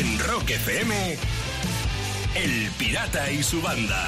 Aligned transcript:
En 0.00 0.18
Rock 0.18 0.48
FM, 0.48 1.18
El 2.34 2.70
Pirata 2.78 3.30
y 3.30 3.42
su 3.42 3.60
banda. 3.60 4.06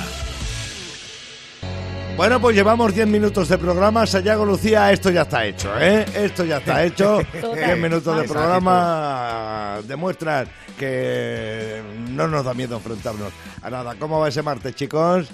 Bueno, 2.17 2.41
pues 2.41 2.57
llevamos 2.57 2.95
10 2.95 3.07
minutos 3.09 3.47
de 3.51 3.59
programa. 3.59 4.07
Sayago 4.07 4.47
Lucía, 4.47 4.91
esto 4.91 5.11
ya 5.11 5.23
está 5.23 5.45
hecho, 5.45 5.71
¿eh? 5.79 6.07
Esto 6.15 6.47
ya 6.47 6.57
está 6.59 6.83
hecho. 6.83 7.21
10 7.55 7.79
minutos 7.79 8.17
de 8.17 8.27
programa 8.27 9.81
demuestran 9.87 10.49
que 10.79 11.83
no 12.09 12.27
nos 12.27 12.43
da 12.43 12.55
miedo 12.55 12.77
enfrentarnos 12.77 13.31
a 13.61 13.69
nada. 13.69 13.95
¿Cómo 13.99 14.19
va 14.19 14.29
ese 14.29 14.41
martes, 14.41 14.75
chicos? 14.75 15.29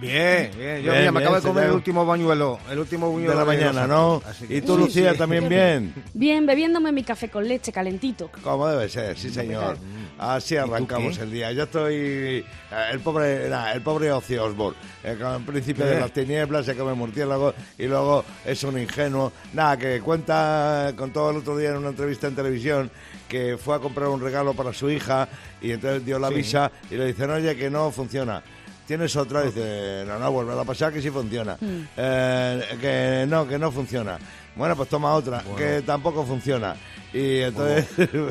Bien, 0.00 0.50
bien. 0.56 0.76
Yo 0.82 0.92
Bien, 0.92 0.98
mira, 0.98 1.12
me 1.12 1.20
acabo 1.20 1.36
de 1.36 1.42
comer 1.42 1.64
el 1.64 1.72
último 1.72 2.04
bañuelo. 2.04 2.58
El 2.70 2.78
último 2.78 3.10
buñuelo 3.10 3.32
De 3.32 3.38
la 3.38 3.44
mañana, 3.46 3.86
¿no? 3.86 4.22
Que- 4.46 4.56
Y 4.58 4.60
tú, 4.60 4.76
Lucía, 4.76 5.14
también 5.14 5.48
bien. 5.48 5.94
Bien, 6.12 6.44
bebiéndome 6.44 6.92
mi 6.92 7.02
café 7.02 7.28
con 7.30 7.46
leche 7.48 7.72
calentito. 7.72 8.30
Como 8.42 8.68
debe 8.68 8.88
ser, 8.88 9.16
sí 9.18 9.30
señor. 9.30 9.78
Así 10.18 10.56
arrancamos 10.56 11.18
el 11.18 11.30
día. 11.30 11.52
Yo 11.52 11.64
estoy 11.64 11.94
eh, 11.94 12.44
el 12.92 13.00
pobre, 13.00 13.48
nah, 13.48 13.72
el 13.72 13.82
pobre 13.82 14.10
Ozzy 14.12 14.36
Osbourne, 14.36 14.76
eh, 15.04 15.16
con 15.20 15.34
el 15.34 15.42
príncipe 15.42 15.84
de 15.84 16.00
las 16.00 16.10
tinieblas, 16.12 16.64
se 16.66 16.74
come 16.74 16.94
murciélago 16.94 17.54
y 17.78 17.86
luego 17.86 18.24
es 18.44 18.62
un 18.64 18.78
ingenuo. 18.78 19.32
Nada, 19.52 19.76
que 19.76 20.00
cuenta, 20.00 20.92
contó 20.96 21.30
el 21.30 21.38
otro 21.38 21.56
día 21.56 21.70
en 21.70 21.76
una 21.78 21.88
entrevista 21.90 22.26
en 22.26 22.34
televisión 22.34 22.90
que 23.28 23.58
fue 23.58 23.76
a 23.76 23.78
comprar 23.78 24.08
un 24.08 24.20
regalo 24.20 24.54
para 24.54 24.72
su 24.72 24.88
hija 24.90 25.28
y 25.60 25.72
entonces 25.72 26.04
dio 26.04 26.18
la 26.18 26.28
visa 26.30 26.70
y 26.90 26.94
le 26.96 27.06
dicen, 27.06 27.30
oye, 27.30 27.56
que 27.56 27.68
no 27.70 27.90
funciona. 27.90 28.42
¿Tienes 28.86 29.16
otra? 29.16 29.42
Dice, 29.42 30.04
no, 30.06 30.18
no, 30.18 30.30
vuelve 30.30 30.58
a 30.58 30.64
pasar 30.64 30.92
que 30.92 31.02
sí 31.02 31.10
funciona. 31.10 31.58
Eh, 31.96 32.62
que 32.80 33.26
no, 33.28 33.46
que 33.46 33.58
no 33.58 33.72
funciona. 33.72 34.18
Bueno, 34.56 34.74
pues 34.74 34.88
toma 34.88 35.12
otra, 35.14 35.42
que 35.56 35.82
tampoco 35.82 36.24
funciona. 36.24 36.74
Y 37.12 37.40
entonces, 37.40 37.86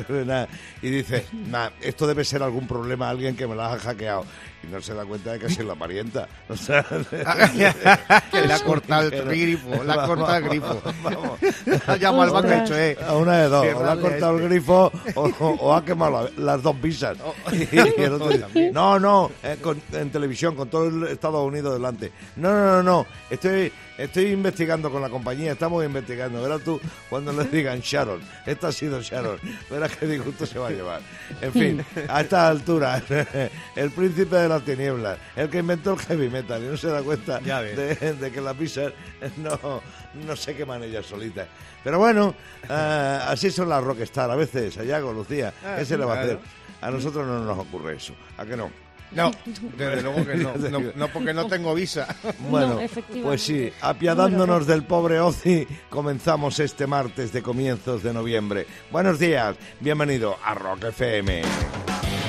nada, 0.26 0.48
y 0.82 0.90
dice, 0.90 1.26
nah, 1.48 1.70
esto 1.80 2.06
debe 2.06 2.24
ser 2.24 2.42
algún 2.42 2.66
problema, 2.68 3.08
alguien 3.08 3.34
que 3.36 3.46
me 3.46 3.54
la 3.56 3.72
ha 3.72 3.78
hackeado. 3.78 4.24
Y 4.62 4.66
no 4.68 4.80
se 4.82 4.94
da 4.94 5.04
cuenta 5.04 5.32
de 5.32 5.38
que 5.38 5.46
es 5.46 5.58
la 5.64 5.74
parienta. 5.76 6.28
O 6.48 6.56
sea, 6.56 6.84
Que 8.30 8.40
le 8.46 8.52
ha 8.52 8.60
cortado 8.60 9.08
el 9.08 9.24
grifo, 9.24 9.82
le 9.84 9.92
ha 9.92 10.06
cortado 10.06 10.36
el 10.36 10.44
grifo. 10.44 10.82
vamos. 11.02 11.38
Ha 11.86 11.96
llamado 11.96 12.22
al 12.22 12.30
banco 12.42 12.60
dicho, 12.62 12.76
eh. 12.78 12.96
A 13.06 13.14
una 13.16 13.38
de 13.38 13.48
dos, 13.48 13.66
o 13.74 13.84
le 13.84 13.90
ha 13.90 13.96
cortado 13.96 14.30
el 14.32 14.42
este. 14.44 14.48
grifo 14.54 14.92
o, 15.14 15.22
o- 15.40 15.56
o 15.60 15.74
ha 15.74 15.84
quemado 15.84 16.30
la- 16.36 16.44
las 16.54 16.62
dos 16.62 16.80
visas. 16.80 17.16
Y 17.52 18.00
el 18.02 18.12
otro 18.14 18.28
dice, 18.30 18.70
no, 18.72 18.98
no, 18.98 19.30
eh, 19.42 19.56
con- 19.62 19.80
en 19.92 20.10
televisión, 20.10 20.54
con 20.54 20.68
todo 20.68 20.86
el 20.88 21.04
Estados 21.08 21.44
Unidos 21.46 21.74
delante. 21.74 22.12
No, 22.36 22.50
no, 22.52 22.66
no, 22.76 22.82
no, 22.82 23.06
estoy, 23.30 23.72
estoy 23.98 24.26
investigando 24.26 24.90
con 24.90 25.02
la 25.02 25.08
compañía, 25.08 25.52
estamos 25.52 25.84
investigando. 25.84 26.42
Verás 26.42 26.62
tú 26.62 26.80
cuando 27.08 27.32
le 27.32 27.44
digan 27.44 27.80
Sharon, 27.80 28.20
esta 28.44 28.68
ha 28.68 28.72
sido 28.72 29.00
Sharon, 29.00 29.38
verás 29.70 29.96
qué 29.96 30.06
disgusto 30.06 30.46
se 30.46 30.58
va 30.58 30.68
a 30.68 30.70
llevar. 30.70 31.00
En 31.40 31.52
fin, 31.52 31.84
a 32.08 32.20
esta 32.20 32.48
altura, 32.48 33.02
el 33.76 33.90
príncipe 33.90 34.36
de 34.36 34.48
las 34.48 34.62
tinieblas, 34.62 35.18
el 35.34 35.48
que 35.48 35.58
inventó 35.58 35.94
el 35.94 35.98
heavy 36.00 36.28
metal 36.28 36.62
y 36.62 36.66
no 36.66 36.76
se 36.76 36.88
da 36.88 37.02
cuenta 37.02 37.40
de, 37.40 37.94
de 37.94 38.30
que 38.32 38.40
las 38.40 38.54
pizzas 38.54 38.92
no, 39.36 39.82
no 40.26 40.36
se 40.36 40.54
queman 40.54 40.82
ellas 40.82 41.06
solitas. 41.06 41.46
Pero 41.84 41.98
bueno, 41.98 42.34
eh, 42.68 43.18
así 43.28 43.50
son 43.50 43.68
las 43.68 43.82
rockstar 43.82 44.30
a 44.30 44.34
veces, 44.34 44.74
Sayago, 44.74 45.12
Lucía. 45.12 45.52
Ah, 45.64 45.76
¿Qué 45.78 45.84
se 45.84 45.96
le 45.96 46.04
va 46.04 46.16
a 46.16 46.20
hacer? 46.20 46.38
A 46.80 46.90
nosotros 46.90 47.26
no 47.26 47.44
nos 47.44 47.58
ocurre 47.58 47.96
eso. 47.96 48.12
¿A 48.36 48.44
qué 48.44 48.56
no? 48.56 48.85
No, 49.12 49.30
desde 49.76 50.02
luego 50.02 50.26
que 50.26 50.34
no. 50.36 50.54
No, 50.56 50.92
no 50.96 51.08
porque 51.08 51.32
no 51.32 51.46
tengo 51.46 51.74
visa. 51.74 52.06
Bueno, 52.50 52.78
pues 53.22 53.42
sí, 53.42 53.72
apiadándonos 53.80 54.66
del 54.66 54.84
pobre 54.84 55.20
Ozzy, 55.20 55.66
comenzamos 55.90 56.60
este 56.60 56.86
martes 56.86 57.32
de 57.32 57.42
comienzos 57.42 58.02
de 58.02 58.12
noviembre. 58.12 58.66
Buenos 58.90 59.18
días, 59.18 59.56
bienvenido 59.80 60.36
a 60.44 60.54
Rock 60.54 60.84
FM. 60.84 61.42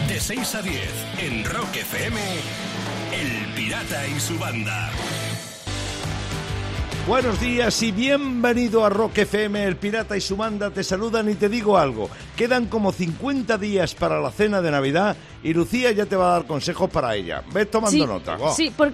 De 0.08 0.20
6 0.20 0.56
a 0.56 0.62
10, 0.62 0.82
en 1.20 1.46
Rock 1.46 1.76
FM, 1.76 2.20
El 3.14 3.54
Pirata 3.54 4.08
y 4.08 4.20
su 4.20 4.38
banda. 4.40 4.90
Buenos 7.08 7.40
días 7.40 7.82
y 7.84 7.94
bienvenido 7.94 8.84
a 8.84 8.90
Rock 8.90 9.20
FM. 9.20 9.64
El 9.64 9.78
Pirata 9.78 10.18
y 10.18 10.22
su 10.22 10.36
banda 10.36 10.70
te 10.72 10.84
saludan 10.84 11.30
y 11.30 11.36
te 11.36 11.48
digo 11.48 11.78
algo. 11.78 12.10
Quedan 12.36 12.66
como 12.66 12.92
50 12.92 13.58
días 13.58 13.96
para 13.96 14.20
la 14.20 14.30
cena 14.30 14.62
de 14.62 14.72
Navidad 14.72 15.16
y 15.42 15.54
Lucía 15.54 15.92
ya 15.94 16.06
te 16.06 16.18
va 16.18 16.30
a 16.30 16.40
dar 16.40 16.48
consejos 16.48 16.90
para 16.90 17.16
ella. 17.16 17.44
Ves 17.54 17.72
tomando 17.72 17.92
sí, 17.92 18.06
nota. 18.06 18.38
Sí, 18.54 18.72
por- 18.76 18.92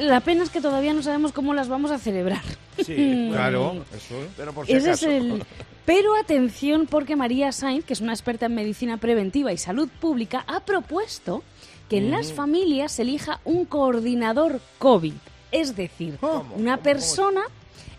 la 0.00 0.20
pena 0.20 0.42
es 0.44 0.50
que 0.50 0.60
todavía 0.60 0.92
no 0.92 1.02
sabemos 1.02 1.32
cómo 1.32 1.54
las 1.54 1.68
vamos 1.68 1.92
a 1.92 1.98
celebrar. 1.98 2.42
Sí, 2.84 3.28
Claro, 3.32 3.84
eso. 3.94 4.14
pero 4.36 4.52
por 4.52 4.66
si 4.66 4.72
Ese 4.72 4.90
es 4.92 5.02
el... 5.04 5.44
Pero 5.84 6.14
atención 6.16 6.86
porque 6.88 7.14
María 7.16 7.50
Sainz, 7.52 7.84
que 7.84 7.92
es 7.92 8.00
una 8.00 8.12
experta 8.12 8.46
en 8.46 8.54
medicina 8.54 8.96
preventiva 8.98 9.52
y 9.52 9.58
salud 9.58 9.88
pública, 10.00 10.44
ha 10.48 10.60
propuesto 10.60 11.42
que 11.88 11.98
en 11.98 12.08
Mm. 12.08 12.12
las 12.12 12.32
familias 12.32 12.92
se 12.92 13.02
elija 13.02 13.40
un 13.44 13.64
coordinador 13.66 14.60
COVID. 14.78 15.14
Es 15.52 15.76
decir, 15.76 16.18
una 16.56 16.78
persona 16.78 17.42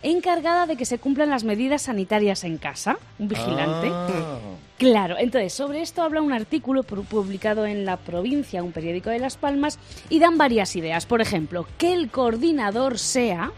encargada 0.02 0.66
de 0.66 0.76
que 0.76 0.84
se 0.84 0.98
cumplan 0.98 1.30
las 1.30 1.44
medidas 1.44 1.82
sanitarias 1.82 2.44
en 2.44 2.58
casa, 2.58 2.98
un 3.18 3.28
vigilante. 3.28 3.88
Ah. 3.90 4.38
Claro, 4.76 5.16
entonces 5.18 5.54
sobre 5.54 5.80
esto 5.80 6.02
habla 6.02 6.20
un 6.20 6.32
artículo 6.32 6.82
pu- 6.84 7.04
publicado 7.06 7.64
en 7.64 7.84
La 7.86 7.96
Provincia, 7.96 8.62
un 8.62 8.72
periódico 8.72 9.08
de 9.08 9.18
Las 9.20 9.36
Palmas, 9.36 9.78
y 10.10 10.18
dan 10.18 10.36
varias 10.36 10.76
ideas. 10.76 11.06
Por 11.06 11.22
ejemplo, 11.22 11.66
que 11.78 11.94
el 11.94 12.10
coordinador 12.10 12.98
sea 12.98 13.52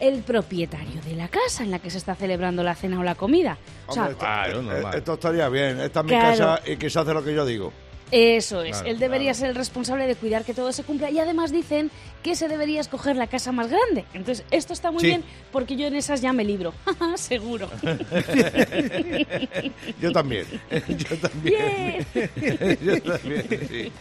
el 0.00 0.22
propietario 0.22 1.00
de 1.02 1.14
la 1.14 1.28
casa 1.28 1.62
en 1.62 1.70
la 1.70 1.78
que 1.78 1.90
se 1.90 1.98
está 1.98 2.14
celebrando 2.14 2.62
la 2.64 2.74
cena 2.74 2.98
o 2.98 3.02
la 3.04 3.14
comida. 3.14 3.58
O 3.86 3.92
sea, 3.92 4.04
Hombre, 4.08 4.12
esto, 4.14 4.24
Claro, 4.24 4.72
eh, 4.72 4.96
esto 4.98 5.14
estaría 5.14 5.48
bien. 5.50 5.78
Esta 5.80 6.00
es 6.00 6.04
mi 6.06 6.10
Claro. 6.10 6.30
casa 6.38 6.60
y 6.66 6.76
que 6.78 6.88
se 6.90 6.98
hace 6.98 7.12
lo 7.14 7.22
que 7.22 7.34
yo 7.34 7.44
digo. 7.44 7.72
eso 8.10 8.62
es. 8.62 8.72
Claro, 8.78 8.88
Él 8.88 8.98
debería 8.98 9.34
ser 9.34 9.50
el 9.50 9.54
responsable 9.54 10.04
de 10.08 10.16
cuidar 10.16 10.44
que 10.44 10.52
todo 10.54 10.72
se 10.72 10.82
cumpla 10.82 11.10
y 11.10 11.20
además 11.20 11.52
dicen 11.52 11.92
que 12.22 12.34
se 12.36 12.48
debería 12.48 12.80
escoger 12.80 13.16
la 13.16 13.26
casa 13.28 13.50
más 13.52 13.68
grande. 13.68 14.04
Entonces, 14.14 14.44
esto 14.50 14.72
está 14.72 14.90
muy 14.90 15.00
Sí. 15.00 15.06
bien 15.06 15.24
porque 15.52 15.76
yo 15.76 15.86
en 15.86 15.94
esas 15.96 16.20
ya 16.20 16.32
me 16.32 16.44
libro. 16.44 16.74
Seguro. 17.16 17.68
Yo 20.00 20.12
también. 20.12 20.46
Yo 20.88 21.16
también. 21.18 22.06
Yo 22.82 23.02
también, 23.02 23.46
sí. 23.68 23.92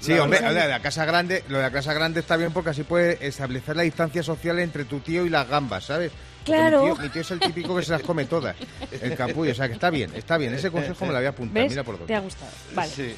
Sí, 0.00 0.12
La 0.14 0.22
hombre, 0.22 0.40
de 0.40 0.68
la 0.68 0.80
casa 0.80 1.04
grande, 1.04 1.42
lo 1.48 1.56
de 1.58 1.64
la 1.64 1.72
casa 1.72 1.92
grande 1.92 2.20
está 2.20 2.36
bien 2.36 2.52
porque 2.52 2.70
así 2.70 2.84
puede 2.84 3.18
establecer 3.26 3.74
la 3.74 3.82
distancia 3.82 4.22
social 4.22 4.58
entre 4.60 4.84
tu 4.84 5.00
tío 5.00 5.26
y 5.26 5.28
las 5.28 5.48
gambas, 5.48 5.84
¿sabes? 5.86 6.12
Claro. 6.44 6.84
Mi 6.84 6.92
tío, 6.92 7.02
mi 7.02 7.08
tío 7.08 7.22
es 7.22 7.30
el 7.32 7.40
típico 7.40 7.76
que 7.76 7.82
se 7.82 7.90
las 7.92 8.02
come 8.02 8.24
todas, 8.24 8.54
el 9.02 9.16
capullo, 9.16 9.50
o 9.50 9.54
sea 9.56 9.66
que 9.66 9.74
está 9.74 9.90
bien, 9.90 10.12
está 10.14 10.38
bien. 10.38 10.54
Ese 10.54 10.70
consejo 10.70 11.04
me 11.04 11.12
lo 11.12 11.18
voy 11.18 11.26
a 11.26 11.30
apuntar, 11.30 11.62
¿Ves? 11.64 11.70
mira 11.72 11.82
por 11.82 11.96
Te 12.06 12.14
ha 12.14 12.20
dónde. 12.20 12.32
gustado. 12.32 12.50
Vale. 12.74 12.90
Sí. 12.92 13.14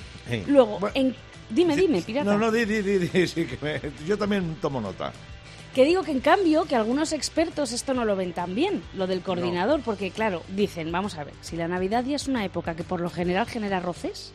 Luego, 0.46 0.78
Bueno. 0.80 0.92
en... 0.96 1.14
dime, 1.50 1.76
dime, 1.76 2.02
pirata. 2.02 2.30
No, 2.32 2.38
no, 2.38 2.50
di, 2.50 2.64
di, 2.64 2.80
di, 2.82 2.98
di, 2.98 3.26
sí, 3.26 3.44
que 3.46 3.58
me- 3.60 3.80
yo 4.06 4.16
también 4.16 4.56
tomo 4.60 4.80
nota. 4.80 5.12
Que 5.74 5.84
digo 5.84 6.02
que 6.02 6.10
en 6.10 6.20
cambio 6.20 6.64
que 6.64 6.74
algunos 6.74 7.12
expertos 7.12 7.70
esto 7.72 7.94
no 7.94 8.04
lo 8.04 8.16
ven 8.16 8.32
tan 8.32 8.54
bien, 8.56 8.82
lo 8.94 9.06
del 9.06 9.20
coordinador, 9.20 9.80
porque 9.82 10.10
claro, 10.10 10.42
dicen, 10.48 10.90
vamos 10.90 11.16
a 11.16 11.22
ver, 11.24 11.34
si 11.42 11.56
la 11.56 11.68
Navidad 11.68 12.04
ya 12.04 12.16
es 12.16 12.26
una 12.26 12.44
época 12.44 12.74
que 12.74 12.82
por 12.82 13.00
lo 13.00 13.08
general 13.08 13.46
genera 13.46 13.78
roces, 13.78 14.32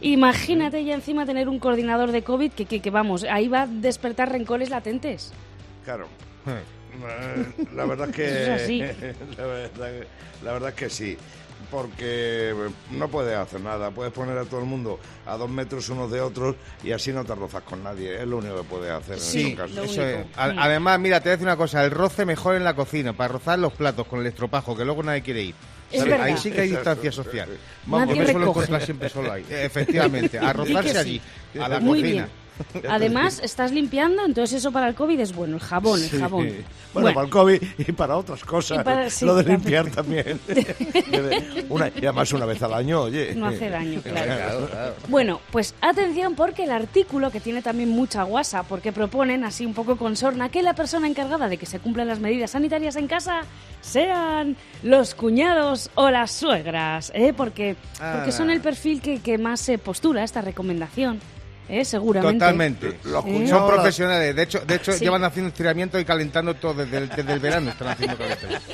imagínate 0.00 0.84
ya 0.84 0.94
encima 0.94 1.26
tener 1.26 1.48
un 1.48 1.58
coordinador 1.58 2.12
de 2.12 2.22
COVID 2.22 2.52
que, 2.52 2.64
que, 2.66 2.80
que, 2.80 2.90
vamos, 2.90 3.24
ahí 3.24 3.48
va 3.48 3.62
a 3.62 3.66
despertar 3.66 4.30
rencores 4.30 4.70
latentes. 4.70 5.32
Claro. 5.84 6.06
Eh, 6.92 7.66
La 7.76 7.84
verdad 7.86 8.08
es 8.10 8.16
que. 8.16 8.24
Eso 8.26 8.52
es 8.54 8.62
así. 8.62 8.78
La 9.38 9.46
verdad, 9.46 9.90
la 10.42 10.52
verdad 10.52 10.68
es 10.70 10.74
que 10.74 10.90
sí. 10.90 11.16
Porque 11.70 12.54
no 12.90 13.08
puedes 13.08 13.36
hacer 13.36 13.60
nada. 13.60 13.90
Puedes 13.90 14.12
poner 14.12 14.36
a 14.38 14.44
todo 14.44 14.60
el 14.60 14.66
mundo 14.66 14.98
a 15.26 15.36
dos 15.36 15.48
metros 15.48 15.88
unos 15.88 16.10
de 16.10 16.20
otros 16.20 16.56
y 16.82 16.92
así 16.92 17.12
no 17.12 17.24
te 17.24 17.34
rozas 17.34 17.62
con 17.62 17.82
nadie. 17.82 18.20
Es 18.20 18.26
lo 18.26 18.38
único 18.38 18.56
que 18.56 18.64
puedes 18.64 18.90
hacer 18.90 19.14
en 19.14 19.20
Sí, 19.20 19.42
estos 19.50 19.60
casos. 19.70 19.76
lo 19.76 19.84
eso 19.84 20.02
único. 20.02 20.18
es. 20.18 20.26
A- 20.38 20.48
Mm. 20.52 20.58
Además, 20.58 20.98
mira, 21.00 21.20
te 21.20 21.24
voy 21.24 21.30
a 21.30 21.36
decir 21.36 21.46
una 21.46 21.56
cosa, 21.56 21.84
el 21.84 21.90
roce 21.90 22.26
mejor 22.26 22.56
en 22.56 22.64
la 22.64 22.74
cocina, 22.74 23.12
para 23.12 23.28
rozar 23.34 23.58
los 23.58 23.72
platos 23.72 24.06
con 24.06 24.20
el 24.20 24.26
estropajo, 24.26 24.76
que 24.76 24.84
luego 24.84 25.02
nadie 25.02 25.22
quiere 25.22 25.42
ir. 25.42 25.54
Es 25.90 25.98
¿Sabes? 25.98 26.12
verdad. 26.12 26.26
Ahí 26.26 26.36
sí 26.36 26.50
que 26.50 26.60
hay 26.60 26.68
Exacto. 26.68 26.90
distancia 27.02 27.12
social. 27.12 27.48
Nadie 27.48 27.58
Vamos, 27.86 28.08
yo 28.14 28.20
me 28.20 28.24
suelo 28.24 28.38
recoge. 28.40 28.58
encontrar 28.60 28.82
siempre 28.82 29.08
solo 29.08 29.32
ahí. 29.32 29.44
Efectivamente, 29.50 30.38
a 30.38 30.52
rozarse 30.52 30.90
sí. 30.92 30.96
allí, 30.98 31.20
a 31.60 31.68
la 31.68 31.80
Muy 31.80 32.00
cocina. 32.00 32.22
bien. 32.24 32.40
Además, 32.88 33.40
estás 33.42 33.72
limpiando, 33.72 34.24
entonces 34.24 34.58
eso 34.58 34.70
para 34.72 34.88
el 34.88 34.94
COVID 34.94 35.18
es 35.20 35.34
bueno, 35.34 35.56
el 35.56 35.60
jabón, 35.62 36.02
el 36.02 36.10
jabón. 36.10 36.48
Bueno, 36.92 37.14
para 37.14 37.24
el 37.26 37.30
COVID 37.30 37.62
y 37.78 37.92
para 37.92 38.16
otras 38.16 38.44
cosas. 38.44 38.82
Para- 38.84 39.08
sí, 39.10 39.24
lo 39.24 39.34
de 39.36 39.44
limpiar 39.44 39.88
también. 39.90 40.40
Una, 41.68 41.88
y 41.88 41.98
además 42.06 42.32
una 42.32 42.46
vez 42.46 42.62
al 42.62 42.74
año, 42.74 43.02
oye. 43.02 43.34
No 43.34 43.46
hace 43.46 43.70
daño, 43.70 44.00
claro. 44.02 44.24
Claro, 44.34 44.66
claro. 44.68 44.94
Bueno, 45.08 45.40
pues 45.52 45.74
atención 45.80 46.34
porque 46.34 46.64
el 46.64 46.70
artículo, 46.72 47.30
que 47.30 47.40
tiene 47.40 47.62
también 47.62 47.88
mucha 47.90 48.24
guasa, 48.24 48.62
porque 48.64 48.92
proponen 48.92 49.44
así 49.44 49.64
un 49.64 49.74
poco 49.74 49.96
con 49.96 50.16
sorna 50.16 50.48
que 50.48 50.62
la 50.62 50.74
persona 50.74 51.06
encargada 51.06 51.48
de 51.48 51.56
que 51.58 51.66
se 51.66 51.78
cumplan 51.78 52.08
las 52.08 52.18
medidas 52.20 52.50
sanitarias 52.52 52.96
en 52.96 53.06
casa 53.06 53.42
sean 53.80 54.56
los 54.82 55.14
cuñados 55.14 55.90
o 55.94 56.10
las 56.10 56.32
suegras, 56.32 57.12
¿eh? 57.14 57.32
porque, 57.36 57.76
porque 57.92 58.30
Ah. 58.30 58.32
son 58.32 58.50
el 58.50 58.60
perfil 58.60 59.00
que, 59.00 59.20
que 59.20 59.38
más 59.38 59.60
se 59.60 59.78
postula 59.78 60.24
esta 60.24 60.40
recomendación. 60.42 61.20
¿Eh? 61.70 61.84
seguramente. 61.84 62.38
Totalmente. 62.38 62.98
Los 63.04 63.24
Son 63.48 63.66
profesionales. 63.66 64.34
De 64.36 64.42
hecho, 64.42 64.60
de 64.60 64.74
hecho 64.74 64.92
Sí. 64.92 65.04
llevan 65.04 65.24
haciendo 65.24 65.48
estiramiento 65.48 65.98
y 65.98 66.04
calentando 66.04 66.54
todo 66.54 66.74
desde 66.74 66.98
el, 66.98 67.08
desde 67.08 67.32
el 67.32 67.38
verano. 67.40 67.70
Están 67.70 67.88
haciendo 67.88 68.16
calentamiento. 68.18 68.66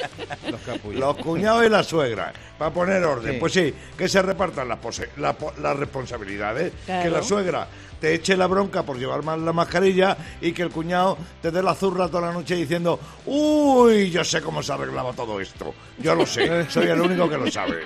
Los 0.50 0.60
capullos. 0.62 1.00
Los 1.00 1.16
cuñados 1.16 1.66
y 1.66 1.68
la 1.68 1.82
suegra, 1.82 2.32
para 2.58 2.72
poner 2.72 3.04
orden. 3.04 3.34
Sí. 3.34 3.40
Pues 3.40 3.52
sí, 3.52 3.74
que 3.96 4.08
se 4.08 4.22
repartan 4.22 4.68
las, 4.68 4.78
pose- 4.78 5.10
la 5.16 5.32
po- 5.34 5.52
las 5.60 5.76
responsabilidades. 5.76 6.72
Claro. 6.84 7.02
Que 7.02 7.10
la 7.10 7.22
suegra 7.22 7.68
te 8.00 8.12
eche 8.14 8.36
la 8.36 8.46
bronca 8.46 8.82
por 8.82 8.98
llevar 8.98 9.22
mal 9.22 9.42
la 9.44 9.52
mascarilla 9.54 10.16
y 10.42 10.52
que 10.52 10.62
el 10.62 10.68
cuñado 10.70 11.16
te 11.40 11.50
dé 11.50 11.62
la 11.62 11.74
zurra 11.74 12.08
toda 12.08 12.26
la 12.28 12.32
noche 12.34 12.54
diciendo, 12.54 13.00
uy, 13.24 14.10
yo 14.10 14.22
sé 14.22 14.42
cómo 14.42 14.62
se 14.62 14.72
arreglaba 14.72 15.12
todo 15.14 15.40
esto. 15.40 15.74
Yo 15.98 16.14
lo 16.14 16.26
sé, 16.26 16.66
soy 16.70 16.86
el 16.88 17.00
único 17.00 17.28
que 17.28 17.38
lo 17.38 17.50
sabe. 17.50 17.82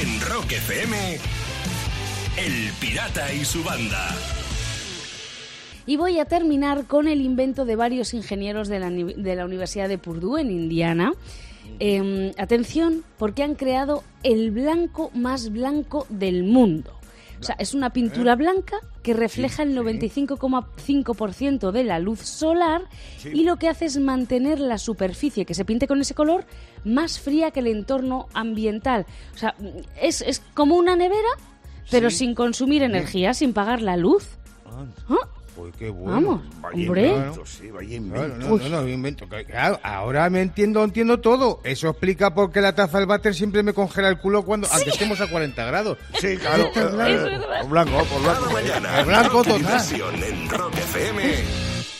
En 0.00 0.20
Rock 0.22 0.52
FM, 0.52 1.18
El 2.44 2.72
Pirata 2.80 3.32
y 3.32 3.44
su 3.44 3.62
banda. 3.62 4.08
Y 5.86 5.96
voy 5.96 6.18
a 6.18 6.24
terminar 6.24 6.84
con 6.86 7.08
el 7.08 7.20
invento 7.20 7.64
de 7.64 7.76
varios 7.76 8.14
ingenieros 8.14 8.68
de 8.68 8.78
la, 8.80 8.86
uni- 8.88 9.14
de 9.14 9.34
la 9.36 9.44
Universidad 9.44 9.88
de 9.88 9.98
Purdue 9.98 10.38
en 10.40 10.50
Indiana. 10.50 11.12
Eh, 11.80 12.32
atención, 12.38 13.04
porque 13.18 13.42
han 13.42 13.54
creado 13.54 14.02
el 14.22 14.50
blanco 14.50 15.10
más 15.14 15.50
blanco 15.50 16.06
del 16.08 16.44
mundo. 16.44 16.92
O 17.40 17.42
sea, 17.42 17.56
es 17.58 17.72
una 17.72 17.90
pintura 17.90 18.36
blanca 18.36 18.76
que 19.02 19.14
refleja 19.14 19.62
el 19.62 19.74
95,5% 19.74 21.70
de 21.70 21.84
la 21.84 21.98
luz 21.98 22.20
solar 22.20 22.82
y 23.32 23.44
lo 23.44 23.56
que 23.56 23.68
hace 23.68 23.86
es 23.86 23.98
mantener 23.98 24.60
la 24.60 24.76
superficie 24.76 25.46
que 25.46 25.54
se 25.54 25.64
pinte 25.64 25.86
con 25.88 26.02
ese 26.02 26.14
color 26.14 26.44
más 26.84 27.18
fría 27.18 27.50
que 27.50 27.60
el 27.60 27.68
entorno 27.68 28.28
ambiental. 28.34 29.06
O 29.34 29.38
sea, 29.38 29.54
es, 30.02 30.20
es 30.20 30.42
como 30.52 30.76
una 30.76 30.96
nevera, 30.96 31.28
pero 31.90 32.10
sin 32.10 32.34
consumir 32.34 32.82
energía, 32.82 33.34
sin 33.34 33.52
pagar 33.52 33.82
la 33.82 33.96
luz. 33.96 34.26
¿Ah? 35.08 35.14
Uy, 35.56 35.72
qué 35.78 35.90
bueno. 35.90 36.12
Vamos, 36.12 36.42
Vaya 36.62 36.86
hombre. 36.88 37.08
invento, 37.08 37.44
sí, 37.44 37.70
vaya 37.70 37.96
invento. 37.96 38.26
Claro, 38.38 38.58
no, 38.58 38.68
no, 38.68 38.82
no, 38.82 38.88
invento. 38.88 39.26
Claro, 39.46 39.80
ahora 39.82 40.30
me 40.30 40.40
entiendo, 40.40 40.82
entiendo 40.82 41.20
todo. 41.20 41.60
Eso 41.64 41.88
explica 41.90 42.32
por 42.32 42.50
qué 42.50 42.60
la 42.62 42.74
taza 42.74 42.96
del 42.98 43.06
váter 43.06 43.34
siempre 43.34 43.62
me 43.62 43.74
congela 43.74 44.08
el 44.08 44.18
culo 44.18 44.42
cuando, 44.44 44.68
aunque 44.72 44.90
estemos 44.90 45.20
a 45.20 45.26
40 45.26 45.62
grados. 45.66 45.98
Sí, 46.18 46.36
claro. 46.38 46.64
Esto 46.66 46.80
es 46.88 46.92
blanco. 46.94 47.26
eh, 47.26 47.34
eh, 47.62 47.66
blanco, 47.68 48.04
por 48.04 48.22
blanco. 48.22 48.50
Mañana, 48.52 49.02
blanco 49.02 49.42
total. 49.44 49.82
en 50.24 50.48
Rock 50.48 50.74
FM 50.78 51.22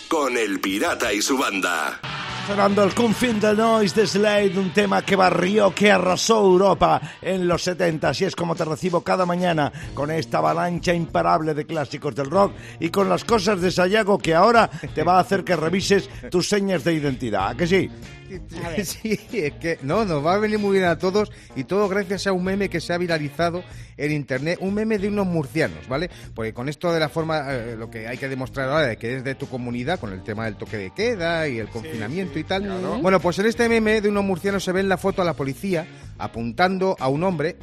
con 0.08 0.36
El 0.38 0.60
Pirata 0.60 1.12
y 1.12 1.20
su 1.20 1.36
banda. 1.36 2.00
Sonando 2.50 2.82
el 2.82 2.92
Confín 2.94 3.38
de 3.38 3.54
Noise 3.54 4.00
de 4.00 4.06
Slade, 4.08 4.58
un 4.58 4.72
tema 4.72 5.02
que 5.02 5.14
barrió, 5.14 5.72
que 5.72 5.92
arrasó 5.92 6.44
Europa 6.44 7.00
en 7.22 7.46
los 7.46 7.62
70. 7.62 8.08
Así 8.08 8.24
es 8.24 8.34
como 8.34 8.56
te 8.56 8.64
recibo 8.64 9.02
cada 9.02 9.24
mañana 9.24 9.70
con 9.94 10.10
esta 10.10 10.38
avalancha 10.38 10.92
imparable 10.92 11.54
de 11.54 11.64
clásicos 11.64 12.12
del 12.16 12.28
rock 12.28 12.52
y 12.80 12.88
con 12.88 13.08
las 13.08 13.24
cosas 13.24 13.60
de 13.60 13.70
Sayago 13.70 14.18
que 14.18 14.34
ahora 14.34 14.68
te 14.92 15.04
va 15.04 15.18
a 15.18 15.20
hacer 15.20 15.44
que 15.44 15.54
revises 15.54 16.10
tus 16.28 16.48
señas 16.48 16.82
de 16.82 16.94
identidad. 16.94 17.50
¿A 17.50 17.54
que 17.54 17.68
sí? 17.68 17.88
Sí, 18.84 19.18
es 19.32 19.52
que 19.54 19.78
no, 19.82 20.04
nos 20.04 20.24
va 20.24 20.34
a 20.34 20.38
venir 20.38 20.58
muy 20.58 20.78
bien 20.78 20.84
a 20.84 20.98
todos 20.98 21.30
y 21.56 21.64
todo 21.64 21.88
gracias 21.88 22.26
a 22.26 22.32
un 22.32 22.44
meme 22.44 22.68
que 22.68 22.80
se 22.80 22.92
ha 22.92 22.98
viralizado 22.98 23.62
en 23.96 24.12
internet, 24.12 24.58
un 24.60 24.74
meme 24.74 24.98
de 24.98 25.08
unos 25.08 25.26
murcianos, 25.26 25.88
¿vale? 25.88 26.10
Porque 26.34 26.54
con 26.54 26.68
esto 26.68 26.92
de 26.92 27.00
la 27.00 27.08
forma, 27.08 27.44
eh, 27.52 27.76
lo 27.76 27.90
que 27.90 28.08
hay 28.08 28.16
que 28.16 28.28
demostrar 28.28 28.68
ahora 28.68 28.86
de 28.86 28.96
que 28.96 29.16
es 29.16 29.24
de 29.24 29.34
tu 29.34 29.48
comunidad, 29.48 30.00
con 30.00 30.12
el 30.12 30.22
tema 30.22 30.44
del 30.44 30.56
toque 30.56 30.76
de 30.76 30.90
queda 30.90 31.48
y 31.48 31.58
el 31.58 31.68
confinamiento 31.68 32.38
y 32.38 32.44
tal. 32.44 32.68
Bueno, 33.02 33.20
pues 33.20 33.38
en 33.38 33.46
este 33.46 33.68
meme 33.68 34.00
de 34.00 34.08
unos 34.08 34.24
murcianos 34.24 34.64
se 34.64 34.72
ve 34.72 34.80
en 34.80 34.88
la 34.88 34.96
foto 34.96 35.22
a 35.22 35.24
la 35.24 35.34
policía 35.34 35.86
apuntando 36.18 36.96
a 36.98 37.08
un 37.08 37.24
hombre 37.24 37.56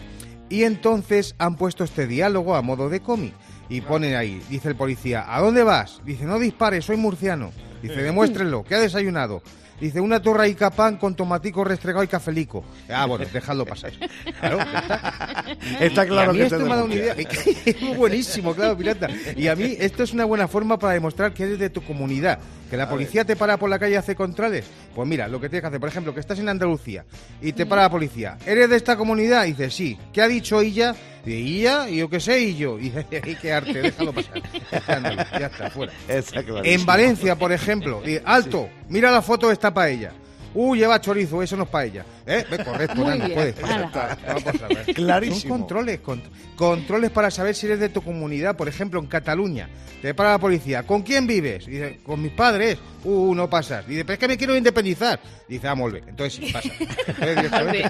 y 0.50 0.64
entonces 0.64 1.36
han 1.38 1.56
puesto 1.56 1.84
este 1.84 2.08
diálogo 2.08 2.56
a 2.56 2.62
modo 2.62 2.90
de 2.90 3.02
cómic. 3.02 3.34
Y 3.70 3.82
ponen 3.82 4.16
ahí, 4.16 4.42
dice 4.50 4.70
el 4.70 4.76
policía, 4.78 5.26
¿a 5.28 5.42
dónde 5.42 5.62
vas? 5.62 6.02
Dice, 6.06 6.24
no 6.24 6.40
dispares, 6.40 6.86
soy 6.86 6.96
murciano. 6.96 7.52
Dice, 7.82 8.02
demuéstrenlo, 8.02 8.64
¿qué 8.64 8.76
ha 8.76 8.80
desayunado? 8.80 9.42
Dice, 9.80 10.02
una 10.02 10.20
torraica 10.20 10.72
pan 10.72 10.98
con 10.98 11.16
tomatico 11.16 11.64
restregado 11.64 12.04
y 12.04 12.08
cafelico. 12.08 12.64
Ah, 12.90 13.06
bueno, 13.06 13.26
dejadlo 13.32 13.66
pasar. 13.66 13.92
Claro, 14.40 14.60
está. 15.80 16.04
Y 16.06 16.08
claro 16.08 16.32
a 16.32 16.34
mí 16.34 16.40
que 16.40 16.46
esto 16.46 16.60
me 16.60 16.72
ha 16.72 16.76
dado 16.76 16.86
una 16.86 16.96
idea. 16.96 17.16
Es 17.18 17.98
buenísimo, 17.98 18.54
claro, 18.54 18.78
pirata. 18.78 19.08
Y 19.36 19.48
a 19.48 19.56
mí 19.56 19.76
esto 19.80 20.04
es 20.04 20.14
una 20.14 20.26
buena 20.26 20.48
forma 20.48 20.78
para 20.78 20.94
demostrar 20.94 21.34
que 21.34 21.44
eres 21.44 21.60
de 21.60 21.70
tu 21.70 21.82
comunidad. 21.82 22.40
Que 22.70 22.78
la 22.78 22.90
policía 22.90 23.24
te 23.26 23.36
para 23.36 23.58
por 23.58 23.70
la 23.70 23.80
calle 23.80 23.94
y 23.94 23.96
hace 23.96 24.16
controles. 24.16 24.66
Pues 24.94 25.08
mira, 25.08 25.28
lo 25.28 25.40
que 25.40 25.50
tienes 25.50 25.62
que 25.62 25.68
hacer, 25.68 25.80
por 25.80 25.90
ejemplo, 25.90 26.14
que 26.14 26.20
estás 26.20 26.40
en 26.40 26.50
Andalucía 26.50 27.06
y 27.42 27.54
te 27.54 27.66
para 27.66 27.84
la 27.84 27.90
policía. 27.90 28.38
¿Eres 28.46 28.70
de 28.70 28.76
esta 28.76 28.98
comunidad? 28.98 29.46
Y 29.46 29.52
dices, 29.52 29.74
sí. 29.74 29.98
¿Qué 30.12 30.22
ha 30.22 30.28
dicho 30.28 30.62
ella? 30.62 30.96
¿y 31.26 31.60
ella? 31.60 31.90
¿Y 31.90 31.98
yo 31.98 32.10
qué 32.10 32.20
sé? 32.20 32.40
Y 32.40 32.56
yo. 32.56 32.80
Y 32.80 32.84
dice, 32.90 33.06
"Ay, 33.24 33.38
qué 33.42 33.52
arte, 33.54 33.82
déjalo 33.82 34.14
pasar. 34.14 34.42
Andaluz, 34.88 35.26
ya 35.32 35.48
está, 35.48 35.70
fuera. 35.70 35.92
Está. 36.08 36.44
En 36.64 36.86
Valencia, 36.86 37.36
por 37.36 37.52
ejemplo, 37.52 38.02
dice, 38.02 38.22
alto, 38.26 38.70
mira 38.90 39.12
la 39.12 39.22
foto, 39.22 39.52
está 39.52 39.74
para 39.74 39.90
ella. 39.90 40.14
Uh, 40.54 40.76
lleva 40.76 41.00
chorizo, 41.02 41.42
eso 41.44 41.56
no 41.58 41.64
es 41.64 41.70
para 41.70 41.86
ella. 41.86 42.06
¿Eh? 42.26 42.44
Correcto, 42.64 43.06
bien, 43.06 43.32
puedes. 43.34 43.56
Vamos 43.62 44.62
a 44.64 44.68
ver. 44.68 44.86
Clarísimo. 44.94 45.40
Son 45.40 45.60
controles, 45.60 46.02
cont- 46.04 46.24
controles 46.56 47.12
para 47.12 47.30
saber 47.32 47.54
si 47.56 47.66
eres 47.68 47.80
de 47.80 47.90
tu 47.90 48.02
comunidad. 48.02 48.56
Por 48.58 48.68
ejemplo, 48.68 49.00
en 49.00 49.08
Cataluña, 49.08 49.70
te 50.02 50.14
para 50.14 50.32
la 50.32 50.40
policía. 50.40 50.84
¿Con 50.84 51.04
quién 51.04 51.28
vives? 51.28 51.66
Dice, 51.66 52.00
con 52.04 52.22
mis 52.22 52.32
padres. 52.32 52.78
Uh, 53.08 53.34
no 53.34 53.50
pasas. 53.50 53.88
Dice, 53.88 54.04
pero 54.04 54.16
es 54.16 54.20
que 54.20 54.28
me 54.28 54.38
quiero 54.38 54.54
independizar. 54.54 55.18
Dice, 55.48 55.66
ah, 55.66 55.76
bien. 55.76 56.04
Entonces 56.10 56.34
sí, 56.34 56.52
pasa. 56.52 56.70
Entonces. 57.22 57.86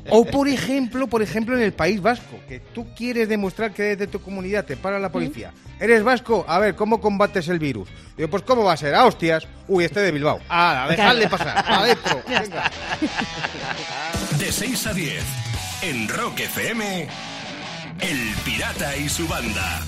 O 0.08 0.24
por 0.24 0.48
ejemplo, 0.48 1.06
por 1.06 1.20
ejemplo 1.20 1.54
en 1.54 1.62
el 1.62 1.74
País 1.74 2.00
Vasco, 2.00 2.38
que 2.48 2.60
tú 2.60 2.86
quieres 2.94 3.28
demostrar 3.28 3.72
que 3.72 3.82
eres 3.82 3.98
de 3.98 4.06
tu 4.06 4.20
comunidad, 4.20 4.64
te 4.64 4.76
para 4.76 4.98
la 4.98 5.12
policía. 5.12 5.52
¿Eres 5.78 6.02
vasco? 6.02 6.44
A 6.48 6.58
ver, 6.58 6.74
¿cómo 6.74 7.00
combates 7.00 7.48
el 7.48 7.58
virus? 7.58 7.88
Digo, 8.16 8.30
pues 8.30 8.42
¿cómo 8.42 8.64
va 8.64 8.72
a 8.72 8.76
ser? 8.76 8.94
A 8.94 9.04
hostias. 9.04 9.46
Uy, 9.68 9.84
este 9.84 10.00
de 10.00 10.12
Bilbao. 10.12 10.40
Ah, 10.48 10.86
dejadle 10.88 11.28
pasar. 11.28 11.58
Adentro. 11.66 12.22
Venga. 12.26 12.70
De 14.38 14.50
6 14.50 14.86
a 14.86 14.94
10 14.94 15.24
en 15.82 16.08
Rock 16.08 16.40
FM, 16.40 17.08
El 18.00 18.34
Pirata 18.44 18.96
y 18.96 19.08
su 19.08 19.28
banda. 19.28 19.82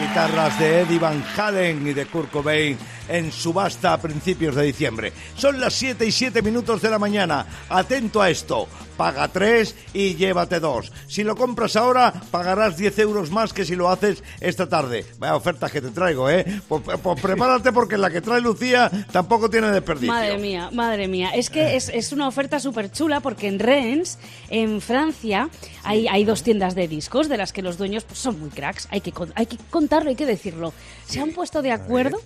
Guitarras 0.00 0.58
de 0.58 0.80
Eddie 0.80 0.98
Van 0.98 1.22
Halen 1.36 1.86
y 1.86 1.92
de 1.92 2.06
Kurt 2.06 2.30
Cobain 2.30 2.78
en 3.08 3.32
subasta 3.32 3.92
a 3.92 4.00
principios 4.00 4.54
de 4.54 4.64
diciembre. 4.64 5.12
Son 5.36 5.60
las 5.60 5.74
7 5.74 6.06
y 6.06 6.12
7 6.12 6.42
minutos 6.42 6.82
de 6.82 6.90
la 6.90 6.98
mañana. 6.98 7.46
Atento 7.68 8.22
a 8.22 8.30
esto. 8.30 8.68
Paga 8.96 9.28
3 9.28 9.76
y 9.94 10.16
llévate 10.16 10.58
2. 10.58 10.92
Si 11.06 11.22
lo 11.22 11.36
compras 11.36 11.76
ahora, 11.76 12.12
pagarás 12.30 12.76
10 12.76 12.98
euros 12.98 13.30
más 13.30 13.52
que 13.52 13.64
si 13.64 13.76
lo 13.76 13.88
haces 13.88 14.24
esta 14.40 14.68
tarde. 14.68 15.06
Vaya 15.18 15.36
ofertas 15.36 15.70
que 15.70 15.80
te 15.80 15.90
traigo, 15.90 16.28
¿eh? 16.28 16.44
Pues, 16.68 16.82
pues 17.00 17.20
prepárate 17.20 17.72
porque 17.72 17.96
la 17.96 18.10
que 18.10 18.20
trae 18.20 18.40
Lucía 18.40 18.90
tampoco 19.12 19.48
tiene 19.48 19.70
desperdicio. 19.70 20.12
Madre 20.12 20.38
mía, 20.38 20.70
madre 20.72 21.06
mía. 21.06 21.30
Es 21.30 21.48
que 21.48 21.76
es, 21.76 21.88
es 21.90 22.12
una 22.12 22.26
oferta 22.26 22.58
súper 22.58 22.90
chula 22.90 23.20
porque 23.20 23.46
en 23.46 23.60
Rennes, 23.60 24.18
en 24.50 24.80
Francia, 24.80 25.48
hay, 25.84 26.08
hay 26.08 26.24
dos 26.24 26.42
tiendas 26.42 26.74
de 26.74 26.88
discos 26.88 27.28
de 27.28 27.36
las 27.36 27.52
que 27.52 27.62
los 27.62 27.78
dueños 27.78 28.02
pues, 28.02 28.18
son 28.18 28.40
muy 28.40 28.50
cracks. 28.50 28.88
Hay 28.90 29.00
que, 29.00 29.12
hay 29.36 29.46
que 29.46 29.58
contarlo, 29.70 30.10
hay 30.10 30.16
que 30.16 30.26
decirlo. 30.26 30.72
Se 31.06 31.20
han 31.20 31.30
puesto 31.30 31.62
de 31.62 31.70
acuerdo 31.70 32.18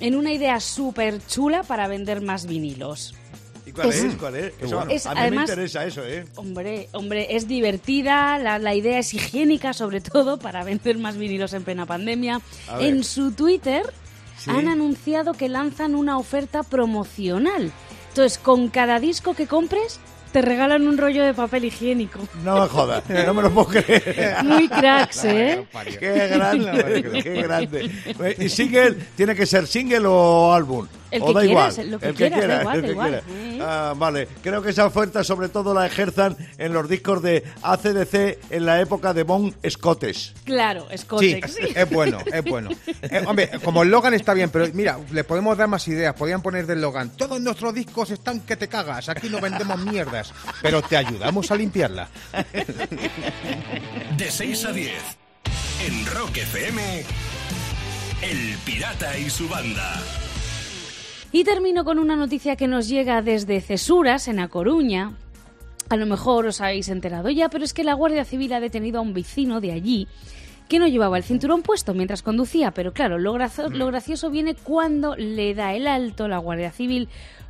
en 0.00 0.16
una 0.16 0.32
idea 0.32 0.60
súper 0.60 1.24
chula 1.26 1.62
para 1.62 1.88
vender 1.88 2.20
más 2.20 2.46
vinilos. 2.46 3.14
¿Y 3.66 3.72
cuál 3.72 3.88
Es- 3.90 3.96
es? 4.02 4.14
¿Cuál 4.16 4.36
es? 4.36 4.52
Eso, 4.60 4.76
bueno. 4.76 4.90
Es, 4.90 5.04
a 5.06 5.12
mí 5.14 5.20
además- 5.20 5.48
me 5.48 5.52
interesa 5.54 5.84
eso, 5.84 6.02
¿eh? 6.06 6.24
Hombre, 6.36 6.88
hombre, 6.92 7.36
es 7.36 7.46
divertida, 7.46 8.38
la, 8.38 8.58
la 8.58 8.74
idea 8.74 8.98
es 8.98 9.12
higiénica 9.12 9.72
sobre 9.74 10.00
todo 10.00 10.38
para 10.38 10.64
vender 10.64 10.96
más 10.98 11.16
vinilos 11.18 11.52
en 11.52 11.64
plena 11.64 11.84
pandemia. 11.84 12.40
En 12.80 13.04
su 13.04 13.32
Twitter 13.32 13.82
Sí. 14.38 14.50
han 14.50 14.68
anunciado 14.68 15.34
que 15.34 15.48
lanzan 15.48 15.94
una 15.94 16.16
oferta 16.16 16.62
promocional. 16.62 17.72
Entonces, 18.10 18.38
con 18.38 18.68
cada 18.68 19.00
disco 19.00 19.34
que 19.34 19.46
compres, 19.46 20.00
te 20.32 20.42
regalan 20.42 20.86
un 20.86 20.98
rollo 20.98 21.24
de 21.24 21.34
papel 21.34 21.64
higiénico. 21.66 22.20
No 22.44 22.60
me 22.60 22.68
jodas, 22.68 23.02
no 23.08 23.34
me 23.34 23.42
lo 23.42 23.50
puedo 23.50 23.68
creer. 23.68 24.44
Muy 24.44 24.68
cracks, 24.68 25.24
¿eh? 25.24 25.64
Qué 25.98 26.28
grande, 26.28 27.22
qué 27.22 27.42
grande. 27.42 27.90
¿Y 28.38 28.48
single 28.48 28.96
tiene 29.16 29.34
que 29.34 29.46
ser 29.46 29.66
single 29.66 30.06
o 30.06 30.52
álbum? 30.52 30.86
El 31.10 31.22
o 31.22 31.26
que 31.28 31.32
da 31.34 31.40
quieras, 31.40 31.74
igual. 31.78 31.90
lo 31.90 31.98
que 31.98 32.06
el 32.08 32.14
que 32.14 32.30
da 32.30 32.36
quiera, 32.38 32.60
igual, 32.60 32.76
el 32.76 32.80
da 32.82 32.86
que 32.86 32.92
igual. 32.92 33.22
quiera. 33.22 33.64
Ah, 33.90 33.94
vale, 33.96 34.28
creo 34.42 34.62
que 34.62 34.70
esa 34.70 34.86
oferta 34.86 35.24
sobre 35.24 35.48
todo 35.48 35.72
la 35.74 35.86
ejerzan 35.86 36.36
en 36.58 36.72
los 36.72 36.88
discos 36.88 37.22
de 37.22 37.44
ACDC 37.62 38.38
en 38.50 38.66
la 38.66 38.80
época 38.80 39.14
de 39.14 39.22
Bon 39.22 39.54
Scottes. 39.68 40.34
Claro, 40.44 40.86
Sí, 40.90 40.98
Scotex. 40.98 41.54
sí. 41.54 41.62
es 41.74 41.90
bueno, 41.90 42.18
es 42.32 42.44
bueno. 42.44 42.70
Eh, 43.10 43.24
hombre, 43.26 43.50
como 43.64 43.82
el 43.84 43.90
Logan 43.90 44.12
está 44.12 44.34
bien, 44.34 44.50
pero 44.50 44.66
mira, 44.74 44.98
le 45.12 45.24
podemos 45.24 45.56
dar 45.56 45.68
más 45.68 45.86
ideas. 45.88 46.14
Podrían 46.14 46.42
poner 46.42 46.66
del 46.66 46.80
Logan. 46.82 47.10
Todos 47.16 47.40
nuestros 47.40 47.72
discos 47.72 48.10
están 48.10 48.40
que 48.40 48.56
te 48.56 48.68
cagas. 48.68 49.08
Aquí 49.08 49.28
no 49.30 49.40
vendemos 49.40 49.78
mierdas, 49.78 50.32
pero 50.60 50.82
te 50.82 50.96
ayudamos 50.96 51.50
a 51.50 51.56
limpiarla. 51.56 52.08
De 54.16 54.30
6 54.30 54.64
a 54.66 54.72
10 54.72 54.92
en 55.86 56.06
Rock 56.06 56.36
FM, 56.38 57.04
El 58.22 58.56
Pirata 58.64 59.16
y 59.16 59.30
su 59.30 59.48
banda. 59.48 59.94
Y 61.32 61.44
termino 61.44 61.84
con 61.84 61.98
una 61.98 62.16
noticia 62.16 62.56
que 62.56 62.66
nos 62.68 62.88
llega 62.88 63.20
desde 63.22 63.60
Cesuras, 63.60 64.28
en 64.28 64.40
A 64.40 64.48
Coruña. 64.48 65.12
A 65.90 65.96
lo 65.96 66.06
mejor 66.06 66.46
os 66.46 66.60
habéis 66.60 66.88
enterado 66.88 67.30
ya, 67.30 67.48
pero 67.48 67.64
es 67.64 67.72
que 67.74 67.84
la 67.84 67.94
Guardia 67.94 68.24
Civil 68.24 68.52
ha 68.52 68.60
detenido 68.60 68.98
a 68.98 69.02
un 69.02 69.14
vecino 69.14 69.60
de 69.60 69.72
allí 69.72 70.06
que 70.68 70.78
no 70.78 70.86
llevaba 70.86 71.16
el 71.16 71.24
cinturón 71.24 71.62
puesto 71.62 71.94
mientras 71.94 72.20
conducía, 72.20 72.72
pero 72.72 72.92
claro, 72.92 73.18
lo, 73.18 73.32
grazo- 73.32 73.70
lo 73.70 73.86
gracioso 73.86 74.28
viene 74.30 74.54
cuando 74.54 75.16
le 75.16 75.54
da 75.54 75.74
el 75.74 75.86
alto 75.86 76.28
la 76.28 76.36
Guardia 76.36 76.72
Civil, 76.72 77.08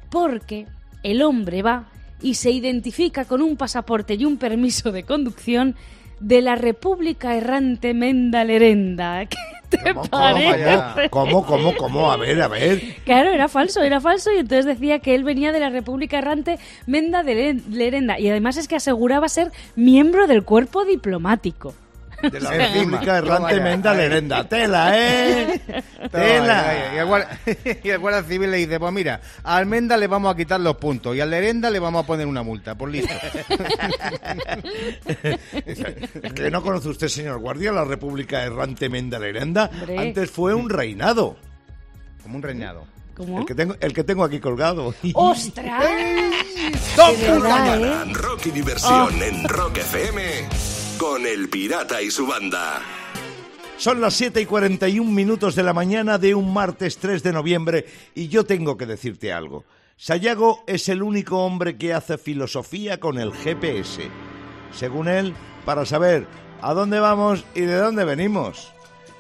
porque 0.09 0.67
el 1.03 1.23
hombre 1.23 1.63
va 1.63 1.89
y 2.23 2.35
se 2.35 2.53
identifica 2.53 3.25
con 3.25 3.43
un 3.43 3.57
pasaporte 3.57 4.15
y 4.15 4.25
un 4.25 4.37
permiso 4.37 4.93
de 4.93 5.03
conducción 5.03 5.75
de 6.21 6.41
la 6.43 6.57
República 6.57 7.35
Errante 7.37 7.95
Menda 7.95 8.45
Lerenda. 8.45 9.27
¿Qué 9.71 9.77
te 9.77 9.93
¿Cómo, 9.95 10.05
parece? 10.09 11.11
¿Cómo, 11.11 11.45
cómo, 11.45 11.77
cómo? 11.77 12.11
A 12.11 12.17
ver, 12.17 12.41
a 12.41 12.49
ver. 12.49 12.81
Claro, 13.05 13.31
era 13.31 13.49
falso, 13.49 13.83
era 13.83 14.01
falso 14.01 14.33
y 14.33 14.39
entonces 14.39 14.65
decía 14.65 14.99
que 15.01 15.15
él 15.15 15.25
venía 15.25 15.53
de 15.53 15.61
la 15.61 15.69
República 15.69 16.19
Errante 16.19 16.59
Menda 16.87 17.23
de 17.23 17.35
Le- 17.35 17.61
Lerenda 17.71 18.19
y 18.19 18.29
además 18.29 18.57
es 18.57 18.67
que 18.67 18.77
aseguraba 18.77 19.29
ser 19.29 19.53
miembro 19.77 20.27
del 20.27 20.43
cuerpo 20.45 20.85
diplomático. 20.87 21.75
De 22.33 22.41
la. 22.41 22.51
República 22.51 23.19
Errante 23.19 23.61
Menda. 23.61 23.95
Lerenda. 23.95 24.49
Tela, 24.49 24.93
¿eh? 24.95 25.61
Tela. 26.11 26.93
Y 26.95 26.99
el, 26.99 27.07
guardia, 27.07 27.41
y 27.85 27.89
el 27.89 27.99
guardia 27.99 28.23
civil 28.23 28.51
le 28.51 28.57
dice, 28.59 28.81
pues 28.81 28.93
mira, 28.93 29.21
a 29.45 29.57
Almenda 29.57 29.97
le 29.97 30.07
vamos 30.07 30.33
a 30.33 30.37
quitar 30.37 30.61
los 30.61 30.77
puntos 30.77 31.15
y 31.15 31.21
al 31.21 31.31
Lerenda 31.31 31.71
le 31.71 31.79
vamos 31.79 32.03
a 32.03 32.07
poner 32.07 32.27
una 32.27 32.43
multa, 32.43 32.75
por 32.75 32.91
listo. 32.91 33.15
Es 35.65 36.33
que 36.33 36.51
no 36.51 36.63
conoce 36.63 36.89
usted, 36.89 37.09
señor 37.09 37.39
guardia, 37.39 37.73
la 37.73 37.85
República 37.85 38.43
Errante 38.43 38.89
Menda 38.89 39.19
Lerenda. 39.19 39.71
Antes 39.97 40.31
fue 40.31 40.55
un 40.55 40.69
reinado. 40.69 41.37
Como 42.23 42.37
un 42.37 42.43
reinado. 42.43 42.85
¿Cómo? 43.15 43.41
El 43.41 43.47
que 43.47 43.55
tengo, 43.55 43.77
el 43.81 43.93
que 43.93 44.05
tengo 44.05 44.25
aquí 44.25 44.39
colgado. 44.39 44.95
¡Ostras! 45.15 45.85
¡Top! 46.95 47.17
De 47.17 47.31
verdad, 47.33 48.07
¿eh? 48.07 48.13
Rock 48.13 48.47
y 48.47 48.51
diversión 48.51 49.23
en 49.23 49.45
Rock 49.49 49.79
FM 49.79 50.78
con 50.99 51.27
El 51.27 51.49
Pirata 51.49 52.03
y 52.03 52.11
su 52.11 52.27
banda. 52.27 52.81
Son 53.77 54.01
las 54.01 54.15
7 54.15 54.41
y 54.41 54.47
41 54.47 55.09
minutos 55.11 55.55
de 55.55 55.63
la 55.63 55.73
mañana 55.73 56.19
de 56.19 56.35
un 56.35 56.53
martes 56.53 56.99
3 56.99 57.23
de 57.23 57.33
noviembre 57.33 57.87
y 58.15 58.29
yo 58.29 58.45
tengo 58.45 58.77
que 58.77 58.87
decirte 58.87 59.33
algo. 59.33 59.65
Sayago 59.97 60.63
es 60.67 60.89
el 60.89 61.03
único 61.03 61.39
hombre 61.45 61.77
que 61.77 61.93
hace 61.95 62.19
filosofía 62.19 62.99
con 63.01 63.19
el 63.19 63.33
GPS. 63.33 64.09
Según 64.73 65.09
él, 65.09 65.35
para 65.65 65.87
saber 65.87 66.27
a 66.61 66.75
dónde 66.75 67.01
vamos 67.01 67.45
y 67.55 67.61
de 67.63 67.77
dónde 67.77 68.05
venimos. 68.05 68.73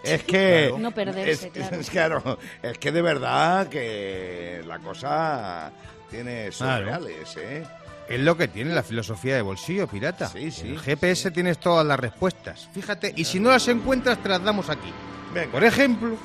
Es 0.03 0.23
que... 0.25 0.73
No 0.79 0.93
perderse, 0.93 1.49
es, 1.49 1.53
claro. 1.53 1.81
es 1.81 1.91
claro, 1.91 2.39
es 2.63 2.79
que 2.79 2.93
de 2.93 3.03
verdad 3.03 3.69
que 3.69 4.63
la 4.67 4.79
cosa 4.79 5.73
tiene 6.11 6.47
sus 6.53 6.59
Claro. 6.67 6.85
reales, 6.87 7.37
¿eh? 7.37 7.65
Es 8.09 8.21
lo 8.21 8.37
que 8.37 8.49
tiene 8.49 8.75
la 8.75 8.83
filosofía 8.83 9.37
de 9.37 9.43
bolsillo, 9.43 9.87
pirata. 9.87 10.29
Sí, 10.29 10.51
sí. 10.51 10.69
En 10.69 10.75
el 10.75 10.81
GPS 10.81 11.31
tienes 11.31 11.59
todas 11.59 11.87
las 11.87 12.01
respuestas. 12.01 12.69
Fíjate, 12.73 13.13
y 13.15 13.25
si 13.25 13.39
no 13.39 13.51
las 13.51 13.69
encuentras, 13.69 14.23
te 14.23 14.31
las 14.31 14.43
damos 14.43 14.71
aquí. 14.71 14.93
Venga. 15.35 15.53
Por 15.53 15.65
ejemplo, 15.65 16.17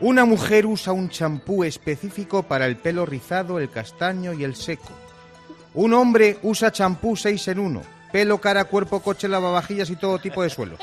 una 0.00 0.24
mujer 0.24 0.64
usa 0.64 0.94
un 0.94 1.10
champú 1.10 1.64
específico 1.64 2.42
para 2.42 2.64
el 2.64 2.76
pelo 2.76 3.04
rizado, 3.04 3.58
el 3.58 3.70
castaño 3.70 4.32
y 4.32 4.44
el 4.44 4.56
seco. 4.56 4.92
Un 5.74 5.92
hombre 5.92 6.38
usa 6.42 6.72
champú 6.72 7.14
6 7.16 7.48
en 7.48 7.58
1. 7.58 7.82
Pelo, 8.10 8.40
cara, 8.40 8.64
cuerpo, 8.64 9.00
coche, 9.00 9.28
lavavajillas 9.28 9.90
y 9.90 9.96
todo 9.96 10.18
tipo 10.18 10.42
de 10.42 10.50
suelos. 10.50 10.80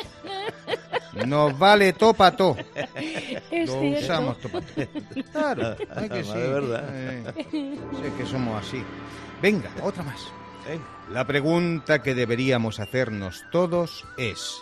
Nos 1.25 1.57
vale 1.57 1.93
topa 1.93 2.31
to. 2.35 2.55
Es 3.51 3.69
Lo 3.69 3.79
cierto. 3.79 3.99
usamos 4.05 4.39
topa 4.39 4.61
to. 4.61 5.23
Claro, 5.31 5.75
hay 5.95 6.09
que 6.09 6.23
sí. 6.23 6.33
De 6.33 6.47
verdad. 6.49 6.89
Eh, 6.93 7.23
sé 7.43 8.13
que 8.17 8.25
somos 8.25 8.65
así. 8.65 8.83
Venga, 9.41 9.69
otra 9.83 10.03
más. 10.03 10.27
La 11.11 11.25
pregunta 11.25 12.03
que 12.03 12.13
deberíamos 12.13 12.79
hacernos 12.81 13.43
todos 13.51 14.03
es: 14.17 14.61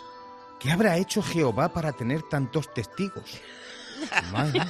¿qué 0.60 0.70
habrá 0.70 0.96
hecho 0.98 1.20
Jehová 1.22 1.72
para 1.72 1.92
tener 1.92 2.22
tantos 2.22 2.72
testigos? 2.72 3.40
Madre 4.30 4.60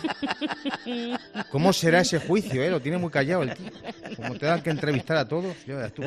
mía. 0.87 1.21
¿Cómo 1.51 1.73
será 1.73 2.01
ese 2.01 2.19
juicio? 2.21 2.63
Eh? 2.63 2.71
Lo 2.71 2.81
tiene 2.81 2.97
muy 2.97 3.11
callado 3.11 3.43
el 3.43 3.55
tío. 3.55 3.71
Como 4.17 4.35
te 4.37 4.47
dan 4.47 4.63
que 4.63 4.71
entrevistar 4.71 5.17
a 5.19 5.27
todos, 5.29 5.55
ya 5.67 5.75
verás 5.75 5.93
tú. 5.93 6.03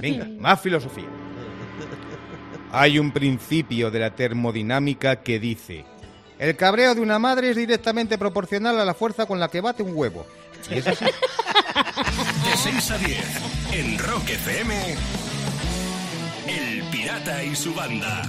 Venga, 0.00 0.26
más 0.40 0.60
filosofía. 0.60 1.04
Hay 2.72 2.98
un 2.98 3.12
principio 3.12 3.90
de 3.90 4.00
la 4.00 4.14
termodinámica 4.16 5.22
que 5.22 5.38
dice: 5.38 5.84
el 6.38 6.56
cabreo 6.56 6.94
de 6.94 7.00
una 7.00 7.18
madre 7.18 7.50
es 7.50 7.56
directamente 7.56 8.18
proporcional 8.18 8.78
a 8.78 8.84
la 8.84 8.94
fuerza 8.94 9.26
con 9.26 9.40
la 9.40 9.48
que 9.48 9.60
bate 9.60 9.82
un 9.82 9.92
huevo. 9.94 10.26
Y 10.70 10.78
es 10.78 10.86
así. 10.86 11.04
De 11.04 12.56
6 12.56 12.90
a 12.90 12.98
10 12.98 13.24
en 13.72 13.98
Rock 13.98 14.30
FM. 14.30 14.96
El 16.46 16.82
Pirata 16.90 17.44
y 17.44 17.56
su 17.56 17.74
banda. 17.74 18.22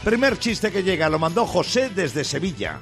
Primer 0.04 0.38
chiste 0.38 0.70
que 0.70 0.82
llega 0.82 1.08
lo 1.08 1.18
mandó 1.18 1.46
José 1.46 1.90
desde 1.90 2.24
Sevilla. 2.24 2.78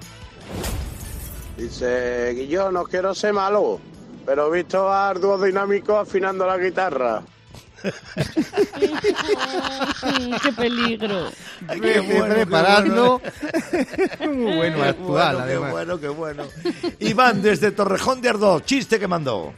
Dice, 1.56 2.32
Guillón, 2.35 2.75
no 2.75 2.85
quiero 2.85 3.14
ser 3.14 3.32
malo, 3.32 3.78
pero 4.25 4.52
he 4.52 4.59
visto 4.59 4.92
a 4.92 5.12
dúo 5.14 5.38
dinámico 5.38 5.99
afinando 5.99 6.47
la 6.47 6.59
guitarra. 6.59 7.23
¡Qué 10.42 10.52
peligro! 10.52 11.30
Ay, 11.66 11.80
Me 11.80 11.97
estoy 11.97 12.30
preparando. 12.30 13.21
Muy 14.21 14.56
bueno, 14.56 14.76
Qué 14.76 14.82
actual, 14.88 15.37
bueno, 15.37 15.47
qué 15.47 15.59
bueno, 15.59 16.00
qué 16.00 16.09
bueno. 16.09 16.44
Iván 17.00 17.42
desde 17.42 17.73
Torrejón 17.73 18.21
de 18.21 18.28
Ardoz, 18.28 18.64
chiste 18.64 18.99
que 19.00 19.09
mandó. 19.09 19.52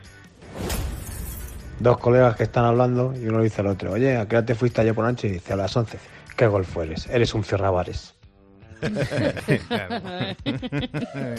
Dos 1.81 1.99
colegas 1.99 2.37
que 2.37 2.45
están 2.45 2.65
hablando 2.65 3.15
y 3.15 3.27
uno 3.27 3.43
dice 3.43 3.61
al 3.61 3.67
otro, 3.67 3.93
oye, 3.93 4.17
¿a 4.17 4.27
qué 4.27 4.37
hora 4.37 4.47
te 4.47 4.55
fuiste 4.55 4.81
ayer 4.81 4.95
por 4.95 5.05
la 5.05 5.11
noche? 5.11 5.29
Y 5.29 5.33
dice, 5.33 5.53
a 5.53 5.57
las 5.57 5.77
11. 5.77 5.99
¿Qué 6.37 6.47
golfo 6.47 6.83
eres? 6.83 7.07
Eres 7.09 7.35
un 7.35 7.45
fierrabares. 7.45 8.14
Claro. 9.69 10.01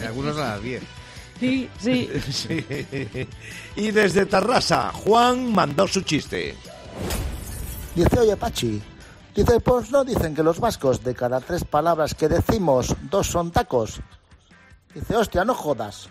Algunos 0.06 0.36
a 0.38 0.54
las 0.54 0.62
10. 0.62 0.82
Sí, 1.40 1.68
sí. 1.78 2.10
Sí. 2.32 2.64
Y 3.76 3.90
desde 3.90 4.26
Tarrasa, 4.26 4.90
Juan 4.92 5.52
mandó 5.52 5.86
su 5.86 6.00
chiste. 6.02 6.56
Dice, 7.94 8.18
oye, 8.20 8.36
Pachi. 8.36 8.82
Dice, 9.34 9.60
pues 9.60 9.90
no 9.90 10.02
dicen 10.02 10.34
que 10.34 10.42
los 10.42 10.58
vascos, 10.58 11.04
de 11.04 11.14
cada 11.14 11.40
tres 11.40 11.64
palabras 11.64 12.14
que 12.14 12.28
decimos, 12.28 12.94
dos 13.10 13.26
son 13.26 13.50
tacos. 13.50 14.00
Dice, 14.94 15.14
hostia, 15.14 15.44
no 15.44 15.54
jodas. 15.54 16.08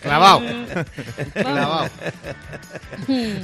Clavado. 0.00 0.42
Clavado. 1.32 1.90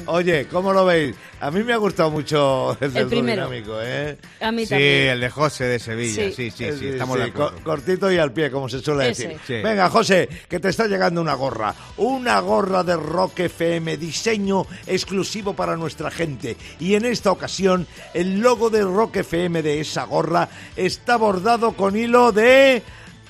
Oye, 0.07 0.47
¿cómo 0.47 0.73
lo 0.73 0.85
veis? 0.85 1.15
A 1.41 1.51
mí 1.51 1.63
me 1.63 1.73
ha 1.73 1.77
gustado 1.77 2.11
mucho 2.11 2.77
el 2.81 2.93
del 2.93 3.07
primero. 3.07 3.49
dinámico, 3.49 3.79
¿eh? 3.83 4.17
A 4.41 4.53
mí 4.53 4.65
Sí, 4.65 4.71
también. 4.71 5.09
el 5.09 5.21
de 5.21 5.31
José 5.31 5.65
de 5.65 5.79
Sevilla. 5.79 6.25
Sí. 6.25 6.33
Sí, 6.33 6.51
sí, 6.51 6.71
sí, 6.73 6.79
Sí, 6.79 6.89
estamos 6.89 7.19
sí, 7.25 7.31
co- 7.33 7.53
cortito 7.63 8.11
y 8.13 8.19
al 8.19 8.33
pie, 8.33 8.51
como 8.51 8.69
se 8.69 8.81
suele 8.81 9.11
Ese. 9.11 9.29
decir. 9.29 9.41
Sí. 9.47 9.55
Venga, 9.63 9.89
José, 9.91 10.29
que 10.49 10.61
te 10.61 10.69
está 10.69 10.87
llegando 10.87 11.21
una 11.21 11.35
gorra. 11.35 11.75
Una 11.97 12.41
gorra 12.41 12.83
de 12.85 12.97
Rock 12.97 13.41
FM, 13.41 13.97
diseño 13.97 14.67
exclusivo 14.87 15.55
para 15.55 15.77
nuestra 15.77 16.11
gente. 16.11 16.57
Y 16.79 16.95
en 16.95 17.05
esta 17.05 17.31
ocasión, 17.33 17.87
el 18.15 18.41
logo 18.41 18.71
de 18.71 18.83
Rock 18.83 19.17
FM 19.17 19.63
de 19.63 19.81
esa 19.81 20.05
gorra 20.05 20.49
está 20.77 21.17
bordado 21.17 21.73
con 21.73 21.97
hilo 21.97 22.33
de... 22.33 22.83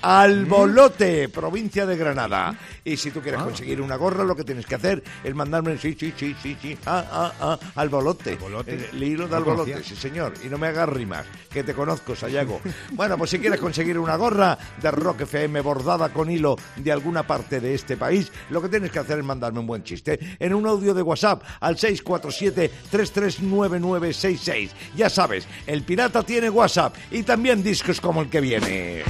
Albolote, 0.02 1.28
provincia 1.28 1.86
de 1.86 1.96
Granada. 1.96 2.56
Y 2.84 2.96
si 2.96 3.10
tú 3.10 3.20
quieres 3.20 3.42
conseguir 3.42 3.80
una 3.80 3.96
gorra, 3.96 4.24
lo 4.24 4.34
que 4.34 4.44
tienes 4.44 4.66
que 4.66 4.74
hacer 4.76 5.02
es 5.22 5.34
mandarme 5.34 5.76
sí, 5.78 5.96
sí, 5.98 6.12
sí, 6.16 6.34
sí, 6.42 6.56
sí, 6.60 6.76
ah, 6.86 7.04
ah, 7.10 7.32
ah, 7.40 7.58
albolote. 7.76 8.30
Albolote. 8.32 8.74
El, 8.74 8.84
el 8.84 9.02
hilo 9.02 9.28
de 9.28 9.36
albolote, 9.36 9.72
conocía. 9.72 9.88
sí 9.88 9.96
señor. 10.00 10.32
Y 10.44 10.48
no 10.48 10.58
me 10.58 10.66
hagas 10.68 10.88
rimas, 10.88 11.26
que 11.50 11.62
te 11.62 11.74
conozco, 11.74 12.16
Sayago. 12.16 12.60
Bueno, 12.92 13.16
pues 13.18 13.30
si 13.30 13.38
quieres 13.38 13.60
conseguir 13.60 13.98
una 13.98 14.16
gorra 14.16 14.58
de 14.80 14.90
Rock 14.90 15.22
FM 15.22 15.60
bordada 15.60 16.08
con 16.10 16.30
hilo 16.30 16.56
de 16.76 16.92
alguna 16.92 17.22
parte 17.26 17.60
de 17.60 17.74
este 17.74 17.96
país, 17.96 18.30
lo 18.50 18.60
que 18.60 18.68
tienes 18.68 18.90
que 18.90 18.98
hacer 18.98 19.18
es 19.18 19.24
mandarme 19.24 19.60
un 19.60 19.66
buen 19.66 19.82
chiste 19.82 20.18
en 20.38 20.52
un 20.54 20.66
audio 20.66 20.92
de 20.94 21.02
WhatsApp 21.02 21.42
al 21.60 21.76
647-339966. 21.76 24.70
Ya 24.96 25.08
sabes, 25.08 25.46
el 25.66 25.82
pirata 25.82 26.22
tiene 26.22 26.50
WhatsApp 26.50 26.94
y 27.10 27.22
también 27.22 27.62
discos 27.62 28.00
como 28.00 28.20
el 28.22 28.28
que 28.28 28.40
viene. 28.40 29.02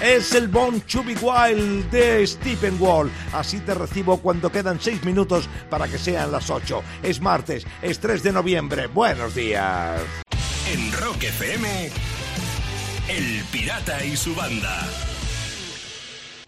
Es 0.00 0.34
el 0.34 0.48
Bon 0.48 0.82
Chubby 0.86 1.14
Wild 1.20 1.90
de 1.90 2.26
Stephen 2.26 2.76
Wall. 2.80 3.10
Así 3.34 3.60
te 3.60 3.74
recibo 3.74 4.16
cuando 4.18 4.50
quedan 4.50 4.80
seis 4.80 5.04
minutos 5.04 5.46
para 5.68 5.88
que 5.88 5.98
sean 5.98 6.32
las 6.32 6.48
ocho. 6.48 6.82
Es 7.02 7.20
martes, 7.20 7.66
es 7.82 8.00
3 8.00 8.22
de 8.22 8.32
noviembre. 8.32 8.86
Buenos 8.86 9.34
días. 9.34 10.00
En 10.72 10.92
Rock 10.92 11.24
FM. 11.24 11.90
El 13.08 13.44
Pirata 13.52 14.02
y 14.02 14.16
su 14.16 14.34
banda. 14.34 14.88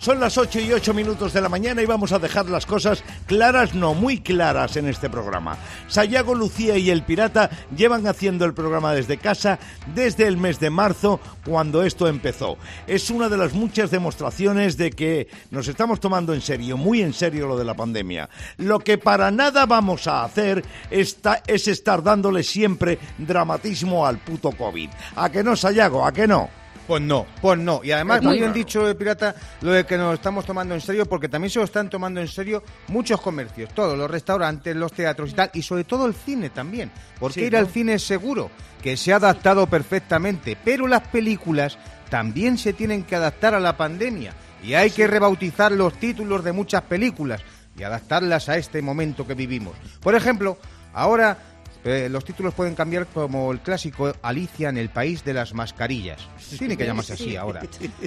Son 0.02 0.18
las 0.18 0.36
8 0.36 0.58
y 0.58 0.72
8 0.72 0.94
minutos 0.94 1.32
de 1.32 1.40
la 1.40 1.48
mañana 1.48 1.80
y 1.80 1.86
vamos 1.86 2.10
a 2.10 2.18
dejar 2.18 2.50
las 2.50 2.66
cosas 2.66 3.04
claras, 3.26 3.72
no 3.72 3.94
muy 3.94 4.18
claras 4.18 4.76
en 4.76 4.88
este 4.88 5.08
programa. 5.08 5.56
Sayago, 5.86 6.34
Lucía 6.34 6.76
y 6.76 6.90
el 6.90 7.04
Pirata 7.04 7.48
llevan 7.76 8.04
haciendo 8.08 8.44
el 8.44 8.52
programa 8.52 8.92
desde 8.94 9.18
casa 9.18 9.60
desde 9.94 10.26
el 10.26 10.38
mes 10.38 10.58
de 10.58 10.70
marzo, 10.70 11.20
cuando 11.46 11.84
esto 11.84 12.08
empezó. 12.08 12.58
Es 12.88 13.10
una 13.10 13.28
de 13.28 13.36
las 13.36 13.52
muchas 13.52 13.92
demostraciones 13.92 14.76
de 14.76 14.90
que 14.90 15.28
nos 15.52 15.68
estamos 15.68 16.00
tomando 16.00 16.34
en 16.34 16.40
serio, 16.40 16.76
muy 16.76 17.00
en 17.00 17.12
serio 17.12 17.46
lo 17.46 17.56
de 17.56 17.64
la 17.64 17.74
pandemia. 17.74 18.28
Lo 18.56 18.80
que 18.80 18.98
para 18.98 19.30
nada 19.30 19.66
vamos 19.66 20.08
a 20.08 20.24
hacer 20.24 20.64
está, 20.90 21.44
es 21.46 21.68
estar 21.68 22.02
dándole 22.02 22.42
siempre 22.42 22.98
dramatismo 23.18 24.04
al 24.04 24.18
puto 24.18 24.50
COVID. 24.50 24.90
¿A 25.14 25.30
que 25.30 25.44
no, 25.44 25.54
Sayago? 25.54 26.04
¿A 26.04 26.10
que 26.10 26.26
no? 26.26 26.61
Pues 26.86 27.00
no, 27.00 27.26
pues 27.40 27.58
no. 27.58 27.80
Y 27.84 27.92
además, 27.92 28.22
Muy 28.22 28.32
bien 28.34 28.46
claro. 28.46 28.54
dicho, 28.54 28.88
eh, 28.88 28.94
Pirata, 28.94 29.34
lo 29.60 29.70
de 29.72 29.84
que 29.86 29.96
nos 29.96 30.14
estamos 30.14 30.44
tomando 30.44 30.74
en 30.74 30.80
serio, 30.80 31.06
porque 31.06 31.28
también 31.28 31.50
se 31.50 31.58
lo 31.60 31.64
están 31.64 31.88
tomando 31.88 32.20
en 32.20 32.28
serio 32.28 32.62
muchos 32.88 33.20
comercios, 33.20 33.72
todos, 33.72 33.96
los 33.96 34.10
restaurantes, 34.10 34.74
los 34.74 34.92
teatros 34.92 35.30
y 35.30 35.34
tal, 35.34 35.50
y 35.54 35.62
sobre 35.62 35.84
todo 35.84 36.06
el 36.06 36.14
cine 36.14 36.50
también. 36.50 36.90
Porque 37.20 37.40
Sí, 37.40 37.46
ir 37.46 37.52
¿no? 37.52 37.58
al 37.60 37.68
cine 37.68 37.94
es 37.94 38.02
seguro, 38.02 38.50
que 38.82 38.96
se 38.96 39.12
ha 39.12 39.16
adaptado 39.16 39.66
perfectamente, 39.68 40.56
pero 40.64 40.86
las 40.88 41.02
películas 41.08 41.78
también 42.10 42.58
se 42.58 42.72
tienen 42.72 43.04
que 43.04 43.14
adaptar 43.16 43.54
a 43.54 43.60
la 43.60 43.76
pandemia. 43.76 44.34
Y 44.62 44.74
hay 44.74 44.90
que 44.90 45.06
rebautizar 45.06 45.72
los 45.72 45.94
títulos 45.94 46.44
de 46.44 46.52
muchas 46.52 46.82
películas 46.82 47.40
y 47.76 47.82
adaptarlas 47.84 48.48
a 48.48 48.56
este 48.56 48.82
momento 48.82 49.26
que 49.26 49.34
vivimos. 49.34 49.74
Por 50.00 50.14
ejemplo, 50.14 50.58
ahora 50.92 51.38
eh, 51.84 52.08
los 52.08 52.24
títulos 52.24 52.54
pueden 52.54 52.74
cambiar 52.74 53.06
como 53.06 53.50
el 53.52 53.60
clásico 53.60 54.12
Alicia 54.22 54.68
en 54.68 54.78
el 54.78 54.88
país 54.88 55.24
de 55.24 55.34
las 55.34 55.52
mascarillas. 55.54 56.20
Tiene 56.58 56.76
que 56.76 56.86
llamarse 56.86 57.14
así 57.14 57.36
ahora. 57.36 57.62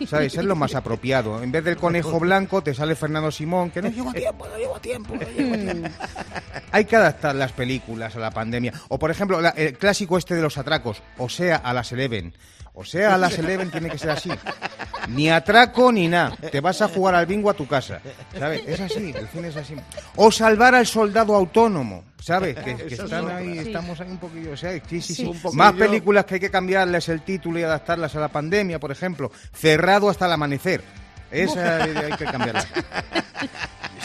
¿Sabes? 0.08 0.36
Es 0.36 0.46
lo 0.46 0.56
más 0.56 0.76
apropiado. 0.76 1.44
En 1.44 1.52
vez 1.52 1.64
del 1.64 1.78
conejo 1.78 2.20
blanco 2.20 2.62
te 2.62 2.74
sale 2.74 2.96
Fernando 2.96 3.32
Simón, 3.32 3.72
que 3.72 3.82
no 3.82 3.90
llevo 3.90 4.10
a 4.10 4.14
tiempo, 4.14 4.48
no 4.48 4.58
llevo 4.58 4.76
a 4.76 4.80
tiempo, 4.80 5.16
no 5.16 5.22
llevo 5.22 5.54
a 5.54 5.58
tiempo. 5.58 5.90
Hay 6.76 6.84
que 6.84 6.98
adaptar 6.98 7.34
las 7.36 7.54
películas 7.54 8.18
a 8.18 8.20
la 8.20 8.32
pandemia. 8.32 8.74
O, 8.90 9.00
por 9.00 9.10
ejemplo, 9.10 9.40
la- 9.40 9.52
el 9.52 9.78
clásico 9.78 10.18
este 10.18 10.36
de 10.36 10.42
los 10.42 10.58
atracos, 10.58 11.02
o 11.18 11.30
sea, 11.30 11.56
a 11.56 11.74
las 11.74 11.90
Eleven. 11.94 12.34
O 12.74 12.84
sea, 12.84 13.16
a 13.16 13.18
las 13.18 13.38
Eleven 13.38 13.72
tiene 13.72 13.90
que 13.90 13.98
ser 13.98 14.10
así. 14.10 14.30
Ni 15.08 15.30
atraco 15.30 15.90
ni 15.94 16.10
nada. 16.10 16.36
Te 16.52 16.60
vas 16.60 16.82
a 16.82 16.90
jugar 16.90 17.16
al 17.16 17.26
bingo 17.28 17.50
a 17.50 17.54
tu 17.54 17.66
casa. 17.66 18.02
¿Sabes? 18.38 18.64
Es 18.68 18.82
así, 18.82 19.14
el 19.16 19.26
cine 19.30 19.48
es 19.48 19.56
así. 19.56 19.74
O 20.18 20.30
salvar 20.30 20.76
al 20.76 20.86
soldado 20.86 21.34
autónomo. 21.34 22.04
¿Sabes? 22.20 22.58
Que, 22.58 22.72
están 22.94 23.30
ahí, 23.32 23.54
Sí. 23.54 23.68
estamos 23.68 24.02
ahí 24.02 24.10
un 24.10 24.18
poquillo. 24.18 24.52
O 24.52 24.58
sea, 24.58 24.78
sí, 24.90 25.00
sí. 25.00 25.24
Un. 25.26 25.56
Más 25.56 25.72
películas 25.76 26.26
que 26.26 26.34
hay 26.34 26.40
que 26.42 26.52
cambiarles 26.52 27.08
el 27.08 27.22
título 27.22 27.58
y 27.58 27.64
adaptarlas 27.64 28.14
a 28.18 28.20
la 28.20 28.28
pandemia, 28.28 28.80
por 28.82 28.92
ejemplo. 28.92 29.32
Cerrado 29.54 30.10
hasta 30.10 30.26
el 30.26 30.34
amanecer. 30.34 30.84
Esa 31.32 31.84
hay 31.84 32.12
que 32.18 32.26
cambiarla. 32.26 32.66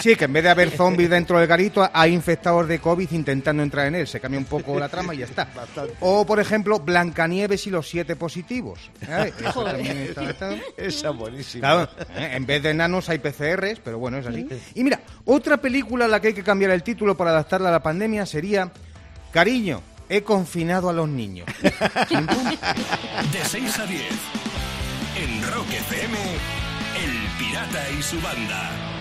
Sí, 0.00 0.16
que 0.16 0.24
en 0.24 0.32
vez 0.32 0.42
de 0.42 0.50
haber 0.50 0.70
zombies 0.70 1.10
dentro 1.10 1.38
del 1.38 1.46
garito, 1.46 1.88
hay 1.92 2.12
infectados 2.12 2.66
de 2.66 2.78
COVID 2.78 3.10
intentando 3.12 3.62
entrar 3.62 3.86
en 3.86 3.96
él. 3.96 4.06
Se 4.06 4.20
cambia 4.20 4.38
un 4.38 4.46
poco 4.46 4.78
la 4.78 4.88
trama 4.88 5.14
y 5.14 5.18
ya 5.18 5.26
está. 5.26 5.46
Bastante. 5.54 5.94
O, 6.00 6.24
por 6.24 6.40
ejemplo, 6.40 6.78
Blancanieves 6.78 7.66
y 7.66 7.70
los 7.70 7.88
siete 7.88 8.16
positivos. 8.16 8.90
adaptado. 9.08 10.56
Esa 10.76 11.10
buenísima. 11.10 11.60
Claro, 11.60 11.90
¿eh? 12.16 12.30
en 12.34 12.46
vez 12.46 12.62
de 12.62 12.70
enanos 12.70 13.08
hay 13.08 13.18
PCRs, 13.18 13.80
pero 13.84 13.98
bueno, 13.98 14.18
es 14.18 14.26
así. 14.26 14.46
Y 14.74 14.84
mira, 14.84 15.00
otra 15.24 15.58
película 15.58 16.06
a 16.06 16.08
la 16.08 16.20
que 16.20 16.28
hay 16.28 16.34
que 16.34 16.44
cambiar 16.44 16.70
el 16.70 16.82
título 16.82 17.16
para 17.16 17.30
adaptarla 17.30 17.68
a 17.68 17.72
la 17.72 17.82
pandemia 17.82 18.24
sería 18.26 18.70
Cariño, 19.32 19.82
he 20.08 20.22
confinado 20.22 20.88
a 20.88 20.92
los 20.92 21.08
niños. 21.08 21.46
De 21.60 21.70
6 23.44 23.78
a 23.78 23.86
10. 23.86 24.02
En 25.16 25.42
Rock 25.52 25.70
FM, 25.70 26.18
El 26.96 27.38
Pirata 27.38 27.90
y 27.98 28.02
su 28.02 28.20
banda. 28.20 28.99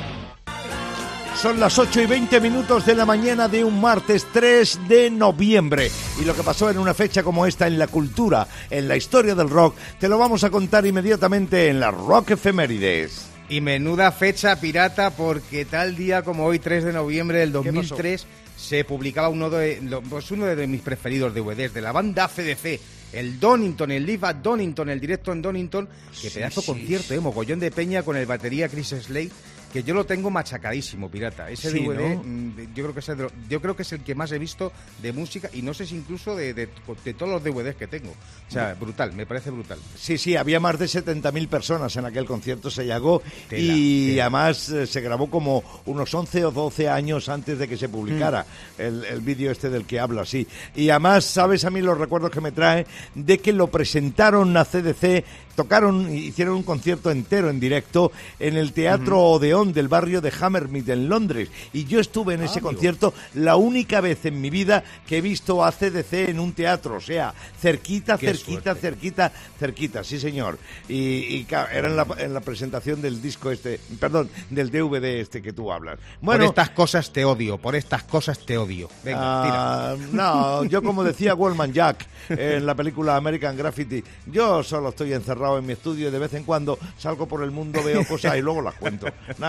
Son 1.41 1.57
las 1.59 1.79
8 1.79 2.01
y 2.01 2.05
20 2.05 2.41
minutos 2.41 2.85
de 2.85 2.95
la 2.95 3.05
mañana 3.05 3.47
de 3.47 3.63
un 3.63 3.79
martes 3.79 4.27
3 4.33 4.87
de 4.89 5.09
noviembre. 5.09 5.89
Y 6.21 6.25
lo 6.25 6.35
que 6.35 6.43
pasó 6.43 6.69
en 6.69 6.77
una 6.77 6.93
fecha 6.93 7.23
como 7.23 7.45
esta 7.45 7.65
en 7.65 7.79
la 7.79 7.87
cultura, 7.87 8.45
en 8.69 8.89
la 8.89 8.97
historia 8.97 9.35
del 9.35 9.49
rock, 9.49 9.75
te 9.99 10.09
lo 10.09 10.17
vamos 10.17 10.43
a 10.43 10.49
contar 10.49 10.85
inmediatamente 10.85 11.69
en 11.69 11.79
las 11.79 11.93
Rock 11.93 12.31
Efemérides. 12.31 13.25
Y 13.47 13.61
menuda 13.61 14.11
fecha 14.11 14.59
pirata 14.59 15.11
porque 15.11 15.63
tal 15.63 15.95
día 15.95 16.23
como 16.23 16.45
hoy, 16.45 16.59
3 16.59 16.83
de 16.83 16.93
noviembre 16.93 17.39
del 17.39 17.53
2003, 17.53 18.25
se 18.57 18.83
publicaba 18.83 19.29
uno 19.29 19.49
de, 19.49 19.79
lo- 19.81 20.01
pues 20.01 20.29
uno 20.31 20.45
de 20.45 20.67
mis 20.67 20.81
preferidos 20.81 21.33
DVDs 21.33 21.73
de 21.73 21.81
la 21.81 21.93
banda 21.93 22.25
ACDC. 22.25 22.79
El 23.13 23.39
Donington, 23.39 23.89
el 23.91 24.05
Live 24.05 24.27
at 24.27 24.35
Donington, 24.35 24.89
el 24.89 24.99
directo 24.99 25.31
en 25.31 25.41
Donington, 25.41 25.87
que 26.21 26.29
pedazo 26.29 26.61
concierto, 26.61 27.13
eh, 27.15 27.19
mogollón 27.19 27.59
de 27.59 27.71
peña 27.71 28.03
con 28.03 28.15
el 28.17 28.27
batería 28.27 28.67
Chris 28.69 28.89
Slade, 28.89 29.31
que 29.71 29.83
yo 29.83 29.93
lo 29.93 30.05
tengo 30.05 30.29
machacadísimo, 30.29 31.09
pirata. 31.09 31.49
Ese 31.49 31.71
Sí, 31.71 31.79
DVD, 31.79 32.15
¿no? 32.15 32.23
mm, 32.23 32.53
yo 32.75 32.83
creo 32.83 32.93
que 32.93 32.99
es 32.99 33.09
el, 33.09 33.27
yo 33.49 33.61
creo 33.61 33.75
que 33.75 33.83
es 33.83 33.91
el 33.93 34.01
que 34.01 34.15
más 34.15 34.31
he 34.31 34.39
visto 34.39 34.71
de 35.01 35.13
música 35.13 35.49
y 35.53 35.61
no 35.61 35.73
sé 35.73 35.85
si 35.85 35.95
incluso 35.95 36.35
de, 36.35 36.53
de- 36.53 36.69
de 37.05 37.13
todos 37.13 37.31
los 37.31 37.43
DVDs 37.43 37.75
que 37.75 37.87
tengo. 37.87 38.09
O 38.11 38.51
sea, 38.51 38.73
brutal, 38.73 39.13
me 39.13 39.25
parece 39.25 39.49
brutal. 39.51 39.77
Sí, 39.95 40.17
sí, 40.17 40.35
había 40.35 40.59
más 40.59 40.79
de 40.79 40.85
70.000 40.87 41.47
personas 41.47 41.95
en 41.95 42.05
aquel 42.05 42.25
concierto, 42.25 42.69
se 42.71 42.85
llegó 42.85 43.21
Tela, 43.47 43.61
y 43.73 44.09
tela. 44.11 44.23
además 44.23 44.69
eh, 44.69 44.87
se 44.87 45.01
grabó 45.01 45.29
como 45.29 45.63
unos 45.85 46.13
11 46.13 46.45
o 46.45 46.51
12 46.51 46.89
años 46.89 47.29
antes 47.29 47.59
de 47.59 47.67
que 47.67 47.77
se 47.77 47.89
publicara 47.89 48.45
Mm. 48.77 48.81
el, 48.81 49.05
el 49.05 49.21
vídeo 49.21 49.51
este 49.51 49.69
del 49.69 49.85
que 49.85 49.99
hablo, 49.99 50.25
sí. 50.25 50.47
Y 50.75 50.89
además, 50.89 51.25
sabes 51.25 51.63
a 51.65 51.69
mí 51.69 51.81
los 51.81 51.97
recuerdos 51.97 52.31
que 52.31 52.41
me 52.41 52.51
trae 52.51 52.85
de 53.15 53.37
que 53.39 53.53
lo 53.53 53.67
presentaron 53.67 54.55
a 54.57 54.65
CDC, 54.65 55.23
tocaron, 55.55 56.11
hicieron 56.13 56.55
un 56.55 56.63
concierto 56.63 57.11
entero 57.11 57.49
en 57.49 57.59
directo 57.59 58.11
en 58.39 58.55
el 58.57 58.71
Teatro 58.73 59.19
Del 59.59 59.89
barrio 59.89 60.21
de 60.21 60.31
Hammersmith 60.39 60.87
en 60.87 61.09
Londres. 61.09 61.49
Y 61.73 61.83
yo 61.83 61.99
estuve 61.99 62.33
Ah, 62.33 62.35
en 62.35 62.43
ese 62.43 62.61
concierto 62.61 63.13
la 63.33 63.57
única 63.57 63.99
vez 63.99 64.25
en 64.25 64.39
mi 64.39 64.49
vida 64.49 64.83
que 65.05 65.17
he 65.17 65.21
visto 65.21 65.65
a 65.65 65.71
CDC 65.71 66.29
en 66.29 66.39
un 66.39 66.53
teatro, 66.53 66.95
o 66.95 67.01
sea, 67.01 67.33
cerquita, 67.59 68.17
Qué 68.17 68.27
cerquita, 68.27 68.61
suerte. 68.71 68.81
cerquita, 68.81 69.31
cerquita, 69.59 70.03
sí 70.03 70.17
señor. 70.19 70.57
Y, 70.87 71.45
era 71.73 71.87
en 71.89 71.95
la, 71.97 72.07
en 72.19 72.33
la 72.33 72.39
presentación 72.39 73.01
del 73.01 73.21
disco 73.21 73.51
este, 73.51 73.79
perdón, 73.99 74.29
del 74.49 74.71
DVD 74.71 75.19
este 75.19 75.41
que 75.41 75.51
tú 75.51 75.71
hablas. 75.71 75.99
por 76.23 76.41
estas 76.41 76.69
cosas 76.69 77.11
te 77.11 77.25
odio, 77.25 77.57
por 77.57 77.75
estas 77.75 78.03
cosas 78.03 78.39
te 78.45 78.57
odio. 78.57 78.89
Venga, 79.03 79.43
tira. 79.43 79.91
Ah, 79.91 79.95
no, 80.13 80.63
yo 80.69 80.81
como 80.81 81.03
decía 81.03 81.35
Wallman 81.35 81.73
Jack 81.73 82.07
en 82.29 82.65
la 82.65 82.75
película 82.75 83.17
American 83.17 83.57
Graffiti, 83.57 84.01
yo 84.27 84.63
solo 84.63 84.89
estoy 84.89 85.11
encerrado 85.13 85.57
en 85.57 85.65
mi 85.65 85.73
estudio 85.73 86.07
y 86.07 86.11
de 86.11 86.19
vez 86.19 86.33
en 86.35 86.43
cuando 86.43 86.77
salgo 86.97 87.27
por 87.27 87.43
el 87.43 87.51
mundo, 87.51 87.83
veo 87.83 88.05
cosas 88.07 88.37
y 88.37 88.41
luego 88.41 88.61
las 88.61 88.75
cuento. 88.75 89.07
Nada 89.37 89.48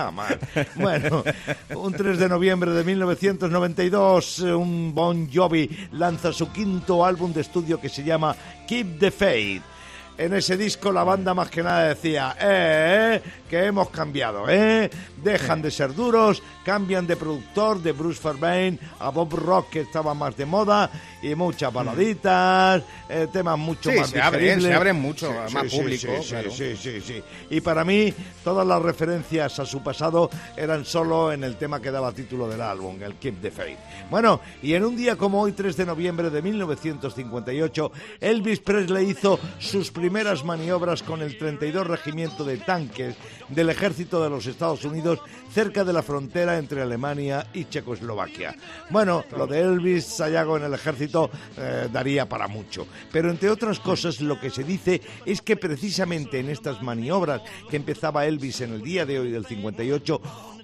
Bueno, 0.75 1.23
un 1.75 1.93
3 1.93 2.17
de 2.17 2.29
noviembre 2.29 2.71
de 2.71 2.83
1992, 2.83 4.39
eh, 4.39 4.53
un 4.53 4.93
Bon 4.93 5.29
Jovi 5.31 5.69
lanza 5.93 6.31
su 6.31 6.51
quinto 6.51 7.05
álbum 7.05 7.31
de 7.33 7.41
estudio 7.41 7.79
que 7.79 7.89
se 7.89 8.03
llama 8.03 8.35
Keep 8.67 8.99
the 8.99 9.11
Faith. 9.11 9.63
En 10.17 10.33
ese 10.33 10.55
disco 10.57 10.91
la 10.91 11.03
banda 11.03 11.33
más 11.33 11.49
que 11.49 11.63
nada 11.63 11.87
decía, 11.87 12.35
eh, 12.39 13.21
eh, 13.23 13.29
que 13.49 13.65
hemos 13.65 13.89
cambiado, 13.89 14.45
eh, 14.47 14.89
dejan 15.23 15.61
de 15.61 15.71
ser 15.71 15.93
duros, 15.95 16.41
cambian 16.63 17.07
de 17.07 17.15
productor, 17.15 17.81
de 17.81 17.91
Bruce 17.91 18.21
Fairbairn 18.21 18.79
a 18.99 19.09
Bob 19.09 19.33
Rock 19.33 19.69
que 19.71 19.81
estaba 19.81 20.13
más 20.13 20.37
de 20.37 20.45
moda 20.45 20.89
y 21.21 21.33
muchas 21.35 21.73
baladitas, 21.73 22.83
eh, 23.09 23.27
temas 23.31 23.57
mucho 23.57 23.91
Sí, 23.91 23.97
más 23.97 24.09
se 24.09 24.21
abren, 24.21 24.61
se 24.61 24.73
abren 24.73 24.95
mucho 25.01 25.31
más 25.51 25.71
público, 25.71 26.07
Sí, 26.17 26.23
sí, 26.23 26.29
claro. 26.29 26.51
sí, 26.51 26.75
sí, 26.77 27.01
sí. 27.01 27.23
Y 27.49 27.61
para 27.61 27.83
mí 27.83 28.13
todas 28.43 28.65
las 28.65 28.81
referencias 28.81 29.59
a 29.59 29.65
su 29.65 29.81
pasado 29.83 30.29
eran 30.55 30.85
solo 30.85 31.31
en 31.31 31.43
el 31.43 31.57
tema 31.57 31.81
que 31.81 31.91
daba 31.91 32.11
título 32.11 32.47
del 32.47 32.61
álbum, 32.61 33.01
el 33.01 33.15
Keep 33.15 33.41
the 33.41 33.51
Faith. 33.51 33.77
Bueno, 34.09 34.39
y 34.61 34.73
en 34.73 34.83
un 34.85 34.95
día 34.95 35.15
como 35.15 35.41
hoy, 35.41 35.51
3 35.53 35.75
de 35.77 35.85
noviembre 35.85 36.29
de 36.29 36.41
1958, 36.41 37.91
Elvis 38.19 38.59
Presley 38.59 39.09
hizo 39.09 39.39
sus 39.59 39.91
primeras 40.01 40.43
maniobras 40.43 41.03
con 41.03 41.21
el 41.21 41.37
32 41.37 41.85
Regimiento 41.85 42.43
de 42.43 42.57
Tanques 42.57 43.15
del 43.49 43.69
Ejército 43.69 44.23
de 44.23 44.31
los 44.31 44.47
Estados 44.47 44.83
Unidos 44.83 45.19
cerca 45.53 45.83
de 45.83 45.93
la 45.93 46.01
frontera 46.01 46.57
entre 46.57 46.81
Alemania 46.81 47.45
y 47.53 47.65
Checoslovaquia. 47.65 48.55
Bueno, 48.89 49.23
lo 49.37 49.45
de 49.45 49.59
Elvis 49.59 50.05
Sayago 50.05 50.57
en 50.57 50.63
el 50.63 50.73
ejército 50.73 51.29
eh, 51.55 51.87
daría 51.93 52.27
para 52.27 52.47
mucho, 52.47 52.87
pero 53.11 53.29
entre 53.29 53.51
otras 53.51 53.79
cosas 53.79 54.21
lo 54.21 54.39
que 54.39 54.49
se 54.49 54.63
dice 54.63 55.01
es 55.23 55.39
que 55.43 55.55
precisamente 55.55 56.39
en 56.39 56.49
estas 56.49 56.81
maniobras 56.81 57.43
que 57.69 57.75
empezaba 57.75 58.25
Elvis 58.25 58.61
en 58.61 58.73
el 58.73 58.81
día 58.81 59.05
de 59.05 59.19
hoy 59.19 59.29
del 59.29 59.45
58, 59.45 60.21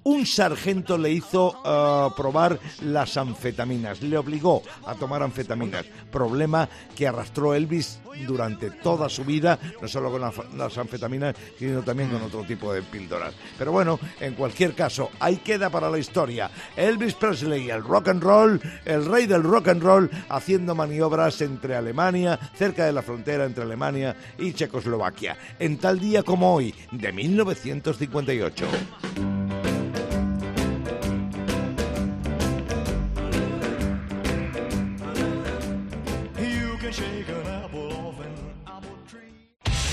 un 0.08 0.26
sargento 0.26 0.98
le 0.98 1.12
hizo 1.12 1.50
uh, 1.50 2.15
probar 2.15 2.58
las 2.82 3.17
anfetaminas, 3.17 4.02
le 4.02 4.17
obligó 4.17 4.63
a 4.86 4.96
tomar 4.96 5.22
anfetaminas, 5.22 5.86
problema 6.10 6.70
que 6.96 7.08
arrastró 7.08 7.54
Elvis 7.54 8.00
durante 8.26 8.72
toda 8.72 9.10
su 9.10 9.26
vida, 9.26 9.60
no 9.82 9.88
solo 9.88 10.10
con 10.10 10.22
las 10.58 10.78
anfetaminas, 10.78 11.36
sino 11.60 11.82
también 11.82 12.10
con 12.10 12.22
otro 12.22 12.43
tipo 12.43 12.74
de 12.74 12.84
píldoras. 12.84 13.34
Pero 13.58 13.74
bueno, 13.74 14.00
en 14.22 14.34
cualquier 14.36 14.76
caso, 14.76 15.12
ahí 15.20 15.38
queda 15.38 15.70
para 15.70 15.89
la 15.89 16.00
historia. 16.00 16.50
Elvis 16.78 17.15
Presley, 17.15 17.70
el 17.70 17.84
rock 17.84 18.08
and 18.08 18.24
roll, 18.24 18.62
el 18.86 19.06
rey 19.06 19.28
del 19.28 19.43
rock 19.43 19.67
and 19.67 19.84
roll, 19.84 20.10
haciendo 20.30 20.74
maniobras 20.74 21.41
entre 21.41 21.76
Alemania, 21.76 22.39
cerca 22.56 22.86
de 22.86 22.93
la 22.93 23.02
frontera 23.02 23.43
entre 23.43 23.63
Alemania 23.63 24.15
y 24.39 24.54
Checoslovaquia, 24.54 25.38
en 25.60 25.78
tal 25.78 26.00
día 26.00 26.24
como 26.24 26.56
hoy, 26.56 26.74
de 26.93 27.12
1958. 27.12 29.47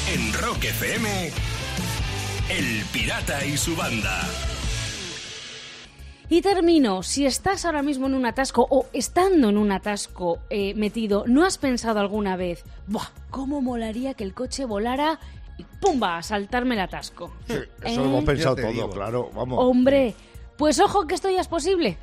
En 0.09 0.33
Rock 0.41 0.65
FM, 0.65 1.31
El 2.49 2.85
Pirata 2.93 3.45
y 3.45 3.59
su 3.59 3.77
banda. 3.77 4.23
Y 6.31 6.41
termino, 6.41 7.03
si 7.03 7.27
estás 7.27 7.67
ahora 7.67 7.83
mismo 7.83 8.07
en 8.07 8.15
un 8.15 8.25
atasco 8.25 8.67
o 8.71 8.87
estando 8.95 9.51
en 9.51 9.59
un 9.59 9.71
atasco 9.73 10.39
eh, 10.49 10.73
metido, 10.75 11.25
¿no 11.27 11.45
has 11.45 11.59
pensado 11.59 12.01
alguna 12.01 12.37
vez, 12.37 12.65
Buah, 12.87 13.11
cómo 13.29 13.61
molaría 13.61 14.15
que 14.15 14.25
el 14.25 14.33
coche 14.33 14.65
volara 14.65 15.21
y 15.59 15.65
¡pumba! 15.81 16.17
a 16.17 16.23
saltarme 16.23 16.75
el 16.75 16.81
atasco? 16.81 17.35
Sí, 17.47 17.57
eso 17.83 18.01
lo 18.01 18.07
hemos 18.07 18.23
¿Eh? 18.23 18.27
pensado 18.27 18.57
todo, 18.57 18.91
claro, 18.91 19.31
vamos. 19.35 19.59
Hombre, 19.61 20.15
pues 20.57 20.81
ojo 20.81 21.07
que 21.07 21.17
esto 21.17 21.29
ya 21.29 21.43
es 21.43 21.49
posible. 21.49 21.99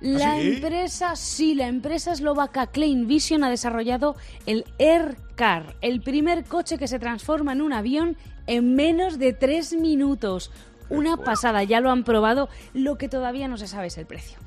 La 0.00 0.34
¿Ah, 0.34 0.40
sí? 0.40 0.48
empresa, 0.48 1.16
sí, 1.16 1.54
la 1.54 1.66
empresa 1.66 2.12
eslovaca 2.12 2.68
Klein 2.68 3.08
Vision 3.08 3.42
ha 3.42 3.50
desarrollado 3.50 4.14
el 4.46 4.64
Air 4.78 5.16
Car, 5.34 5.76
el 5.80 6.00
primer 6.00 6.44
coche 6.44 6.78
que 6.78 6.86
se 6.86 6.98
transforma 6.98 7.52
en 7.52 7.62
un 7.62 7.72
avión 7.72 8.16
en 8.46 8.76
menos 8.76 9.18
de 9.18 9.32
tres 9.32 9.72
minutos. 9.72 10.52
Una 10.88 11.16
pasada, 11.16 11.64
ya 11.64 11.80
lo 11.80 11.90
han 11.90 12.04
probado, 12.04 12.48
lo 12.74 12.96
que 12.96 13.08
todavía 13.08 13.48
no 13.48 13.56
se 13.58 13.66
sabe 13.66 13.88
es 13.88 13.98
el 13.98 14.06
precio. 14.06 14.38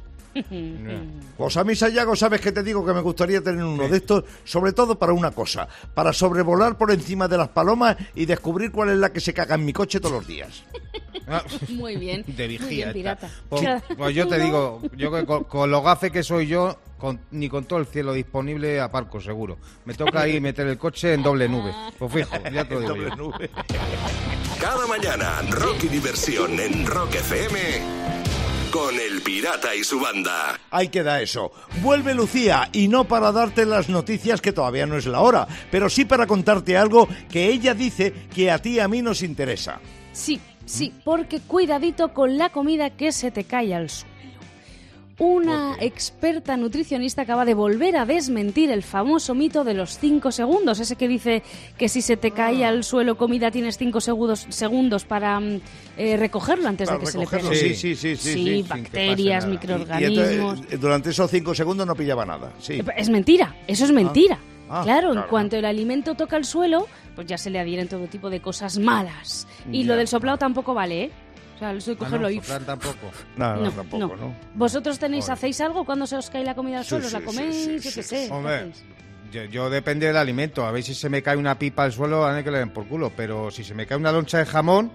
Pues 1.37 1.57
a 1.57 1.63
mí, 1.63 1.75
Sayago, 1.75 2.15
sabes 2.15 2.41
que 2.41 2.51
te 2.51 2.63
digo 2.63 2.85
que 2.85 2.93
me 2.93 3.01
gustaría 3.01 3.41
tener 3.41 3.63
uno 3.63 3.87
de 3.87 3.97
estos, 3.97 4.23
sobre 4.43 4.71
todo 4.73 4.97
para 4.97 5.13
una 5.13 5.31
cosa, 5.31 5.67
para 5.93 6.13
sobrevolar 6.13 6.77
por 6.77 6.91
encima 6.91 7.27
de 7.27 7.37
las 7.37 7.49
palomas 7.49 7.97
y 8.15 8.25
descubrir 8.25 8.71
cuál 8.71 8.89
es 8.89 8.97
la 8.97 9.11
que 9.11 9.19
se 9.19 9.33
caga 9.33 9.55
en 9.55 9.65
mi 9.65 9.73
coche 9.73 9.99
todos 9.99 10.15
los 10.15 10.27
días. 10.27 10.63
Ah, 11.27 11.43
Muy 11.69 11.95
bien. 11.97 12.23
de 12.27 12.47
muy 12.47 12.57
vigía. 12.57 12.67
bien, 12.67 12.79
está. 12.89 12.93
pirata. 12.93 13.29
Pues, 13.49 13.83
pues 13.97 14.15
yo 14.15 14.27
te 14.27 14.39
digo, 14.39 14.81
yo 14.95 15.11
que 15.11 15.25
con, 15.25 15.43
con 15.45 15.71
lo 15.71 15.81
gafe 15.81 16.11
que 16.11 16.23
soy 16.23 16.47
yo, 16.47 16.77
con- 16.97 17.19
ni 17.31 17.49
con 17.49 17.65
todo 17.65 17.79
el 17.79 17.85
cielo 17.85 18.13
disponible 18.13 18.79
aparco 18.79 19.19
seguro. 19.19 19.57
Me 19.85 19.93
toca 19.93 20.21
ahí 20.21 20.39
meter 20.41 20.67
el 20.67 20.77
coche 20.77 21.13
en 21.13 21.23
doble 21.23 21.47
nube. 21.49 21.73
Pues 21.97 22.11
fijo, 22.13 22.35
ya 22.53 22.65
te 22.67 22.75
lo 22.79 22.93
digo. 22.93 23.33
Cada 24.59 24.85
mañana, 24.87 25.41
rock 25.49 25.83
y 25.85 25.87
diversión 25.87 26.59
en 26.59 26.85
Rock 26.85 27.15
FM 27.15 27.57
con 28.71 28.97
El 28.97 29.21
Pirata 29.21 29.75
y 29.75 29.83
su 29.83 29.99
banda. 29.99 30.59
Ahí 30.71 30.87
queda 30.87 31.21
eso. 31.21 31.51
Vuelve 31.81 32.13
Lucía 32.13 32.69
y 32.71 32.87
no 32.87 33.03
para 33.03 33.31
darte 33.31 33.65
las 33.65 33.89
noticias 33.89 34.39
que 34.41 34.53
todavía 34.53 34.85
no 34.85 34.97
es 34.97 35.05
la 35.05 35.19
hora, 35.19 35.47
pero 35.69 35.89
sí 35.89 36.05
para 36.05 36.25
contarte 36.25 36.77
algo 36.77 37.07
que 37.29 37.47
ella 37.47 37.73
dice 37.73 38.13
que 38.33 38.49
a 38.49 38.59
ti 38.59 38.71
y 38.71 38.79
a 38.79 38.87
mí 38.87 39.01
nos 39.01 39.23
interesa. 39.23 39.79
Sí, 40.13 40.39
sí, 40.65 40.93
porque 41.03 41.41
cuidadito 41.41 42.13
con 42.13 42.37
la 42.37 42.49
comida 42.49 42.91
que 42.91 43.11
se 43.11 43.29
te 43.29 43.43
cae 43.43 43.75
al 43.75 43.89
suelo. 43.89 44.10
Una 45.23 45.75
experta 45.79 46.57
nutricionista 46.57 47.21
acaba 47.21 47.45
de 47.45 47.53
volver 47.53 47.95
a 47.95 48.07
desmentir 48.07 48.71
el 48.71 48.81
famoso 48.81 49.35
mito 49.35 49.63
de 49.63 49.75
los 49.75 49.99
5 49.99 50.31
segundos, 50.31 50.79
ese 50.79 50.95
que 50.95 51.07
dice 51.07 51.43
que 51.77 51.89
si 51.89 52.01
se 52.01 52.17
te 52.17 52.31
cae 52.31 52.65
al 52.65 52.83
suelo 52.83 53.15
comida 53.17 53.51
tienes 53.51 53.77
5 53.77 54.01
segundos, 54.01 54.47
segundos 54.49 55.05
para 55.05 55.39
mm, 55.39 55.61
eh, 55.97 56.17
recogerlo 56.17 56.67
antes 56.67 56.89
Para 56.89 56.97
de 56.97 57.05
que 57.05 57.11
recogerlo, 57.11 57.49
se 57.49 57.53
le 57.53 57.61
pegue. 57.61 57.75
sí, 57.75 57.95
sí, 57.95 58.15
sí, 58.15 58.15
sí, 58.15 58.33
Sí, 58.33 58.63
sí, 58.63 58.65
bacterias. 58.67 59.45
Y 59.45 59.47
microorganismos. 59.49 60.57
entonces, 60.57 60.81
durante 60.81 61.09
esos 61.11 61.29
cinco 61.29 61.53
segundos 61.53 61.85
no 61.85 61.93
pillaba 61.93 62.25
nada. 62.25 62.51
Sí. 62.59 62.81
Es 62.97 63.09
mentira, 63.09 63.55
eso 63.67 63.85
es 63.85 63.91
mentira. 63.91 64.39
Ah, 64.73 64.81
claro, 64.83 65.13
en 65.13 65.21
cuanto 65.23 65.55
el 65.57 65.65
alimento 65.65 66.15
toca 66.15 66.35
el 66.37 66.45
suelo, 66.45 66.87
pues 67.13 67.27
ya 67.27 67.37
se 67.37 67.49
le 67.49 67.59
adhieren 67.59 67.87
todo 67.89 68.07
tipo 68.07 68.29
de 68.31 68.39
cosas 68.39 68.79
malas. 68.79 69.45
Y 69.71 69.83
lo 69.83 69.95
del 69.97 70.07
soplado 70.07 70.37
tampoco 70.37 70.73
vale, 70.73 71.03
¿eh? 71.03 71.11
Sea, 71.61 71.73
eso 71.73 71.91
hay 71.91 71.97
que 71.97 72.03
Ah, 72.03 72.07
cogerlo 72.07 72.27
no, 72.27 72.33
y... 72.33 72.39
tampoco. 72.39 73.11
No, 73.37 73.55
no, 73.55 73.61
No, 73.61 73.71
tampoco, 73.71 74.07
no. 74.07 74.15
¿no? 74.15 74.35
¿Vosotros 74.55 74.97
tenéis, 74.97 75.25
Joder. 75.25 75.33
hacéis 75.37 75.61
algo 75.61 75.85
cuando 75.85 76.07
se 76.07 76.15
os 76.15 76.27
cae 76.31 76.43
la 76.43 76.55
comida 76.55 76.79
al 76.79 76.83
Sí, 76.85 76.89
suelo? 76.89 77.05
¿Os 77.05 77.13
la 77.13 77.19
sí, 77.19 77.25
coméis? 77.25 77.55
sí, 77.55 77.63
sí, 77.65 77.89
Yo 77.89 77.95
qué 77.95 78.03
sí, 78.03 78.03
sé. 78.03 78.25
¿qué 78.27 78.33
Hombre, 78.33 78.71
yo, 79.31 79.43
yo 79.45 79.69
depende 79.69 80.07
del 80.07 80.17
alimento. 80.17 80.65
A 80.65 80.71
ver 80.71 80.81
si 80.81 80.95
se 80.95 81.07
me 81.07 81.21
cae 81.21 81.37
una 81.37 81.59
pipa 81.59 81.83
al 81.83 81.91
suelo, 81.93 82.25
a 82.25 82.33
ver 82.33 82.43
que 82.43 82.49
le 82.49 82.57
den 82.57 82.71
por 82.71 82.87
culo. 82.87 83.11
Pero 83.15 83.51
si 83.51 83.63
se 83.63 83.75
me 83.75 83.85
cae 83.85 83.95
una 83.97 84.11
loncha 84.11 84.39
de 84.39 84.45
jamón, 84.47 84.91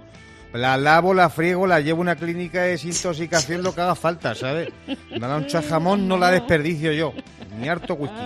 la 0.53 0.77
lavo, 0.77 1.15
la 1.15 1.31
friego, 1.31 1.69
la 1.69 1.79
llevo 1.81 1.99
a 1.99 2.03
una 2.03 2.17
clínica 2.17 2.63
de 2.63 2.71
desintoxicación, 2.71 3.63
lo 3.63 3.73
que 3.73 3.83
haga 3.83 3.95
falta, 3.95 4.35
¿sabes? 4.35 4.71
Una 5.15 5.29
loncha 5.29 5.61
de 5.61 5.69
jamón 5.69 6.09
no 6.09 6.19
la 6.19 6.33
desperdicio 6.33 6.91
yo. 6.91 7.13
Ni 7.61 7.69
harto 7.69 7.95
whisky. 7.99 8.17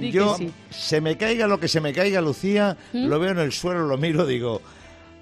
Que 0.00 0.10
Yo, 0.10 0.36
sí. 0.38 0.50
se 0.70 1.00
me 1.02 1.16
caiga 1.18 1.46
lo 1.46 1.60
que 1.60 1.68
se 1.68 1.80
me 1.82 1.92
caiga, 1.92 2.20
Lucía, 2.22 2.76
lo 2.94 3.20
veo 3.20 3.30
en 3.32 3.38
el 3.40 3.52
suelo, 3.52 3.86
lo 3.86 3.96
miro, 3.98 4.26
digo, 4.26 4.60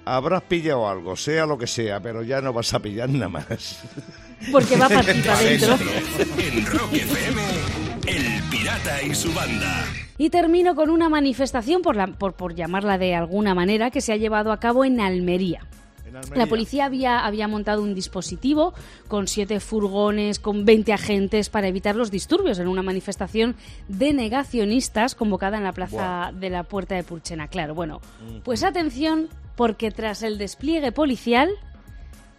habrás 0.05 0.43
pillado 0.43 0.87
algo, 0.87 1.15
sea 1.15 1.45
lo 1.45 1.57
que 1.57 1.67
sea, 1.67 1.99
pero 1.99 2.23
ya 2.23 2.41
no 2.41 2.53
vas 2.53 2.73
a 2.73 2.79
pillar 2.79 3.09
nada 3.09 3.29
más. 3.29 3.81
Porque 4.51 4.75
va 4.75 4.89
para 4.89 5.13
ti, 5.13 5.21
para 5.21 5.37
adentro. 5.37 5.77
En 6.37 6.65
Rock 6.65 6.93
FM, 6.93 7.41
El 8.07 8.43
Pirata 8.49 9.01
y 9.01 9.15
su 9.15 9.33
banda. 9.33 9.85
Y 10.17 10.29
termino 10.29 10.75
con 10.75 10.89
una 10.89 11.09
manifestación, 11.09 11.81
por, 11.81 11.95
la, 11.95 12.07
por, 12.07 12.33
por 12.33 12.53
llamarla 12.53 12.97
de 12.97 13.15
alguna 13.15 13.55
manera, 13.55 13.89
que 13.89 14.01
se 14.01 14.13
ha 14.13 14.17
llevado 14.17 14.51
a 14.51 14.59
cabo 14.59 14.85
en 14.85 14.99
Almería. 14.99 15.65
La 16.35 16.45
policía 16.45 16.85
había, 16.85 17.25
había 17.25 17.47
montado 17.47 17.81
un 17.81 17.93
dispositivo 17.93 18.73
con 19.07 19.27
siete 19.27 19.59
furgones, 19.59 20.39
con 20.39 20.65
20 20.65 20.93
agentes 20.93 21.49
para 21.49 21.67
evitar 21.67 21.95
los 21.95 22.11
disturbios 22.11 22.59
en 22.59 22.67
una 22.67 22.83
manifestación 22.83 23.55
de 23.87 24.13
negacionistas 24.13 25.15
convocada 25.15 25.57
en 25.57 25.63
la 25.63 25.71
plaza 25.73 26.31
de 26.33 26.49
la 26.49 26.63
Puerta 26.63 26.95
de 26.95 27.03
Purchena. 27.03 27.47
Claro, 27.47 27.75
bueno, 27.75 28.01
pues 28.43 28.63
atención, 28.63 29.29
porque 29.55 29.91
tras 29.91 30.23
el 30.23 30.37
despliegue 30.37 30.91
policial, 30.91 31.49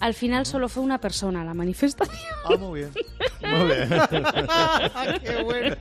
al 0.00 0.14
final 0.14 0.46
solo 0.46 0.68
fue 0.68 0.82
una 0.82 0.98
persona 0.98 1.44
la 1.44 1.54
manifestación. 1.54 2.18
Ah, 2.44 2.56
muy 2.58 2.80
bien. 2.80 2.92
Muy 3.40 3.66
bien. 3.66 3.88
¡Qué 5.22 5.42
bueno! 5.42 5.76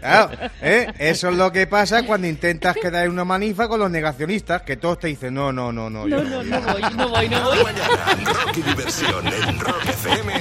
Claro, 0.00 0.30
¿eh? 0.62 0.92
Eso 0.98 1.28
es 1.28 1.36
lo 1.36 1.52
que 1.52 1.66
pasa 1.66 2.04
cuando 2.04 2.26
intentas 2.26 2.76
quedar 2.76 3.06
en 3.06 3.12
una 3.12 3.24
manifa 3.24 3.68
con 3.68 3.80
los 3.80 3.90
negacionistas, 3.90 4.62
que 4.62 4.76
todos 4.76 4.98
te 5.00 5.08
dicen, 5.08 5.34
no, 5.34 5.52
no, 5.52 5.72
no, 5.72 5.90
no. 5.90 6.06
yo 6.06 6.22
No, 6.22 6.42
no, 6.42 6.60
no 6.60 6.72
voy, 6.72 6.82
no 6.96 7.08
voy, 7.08 7.28
no 7.28 7.44
voy. 7.44 7.64
Mañana, 7.64 8.24
rock 8.24 8.56
y 8.56 8.62
diversión 8.62 9.26
en 9.26 9.60
Rock 9.60 9.84
FM 9.86 10.32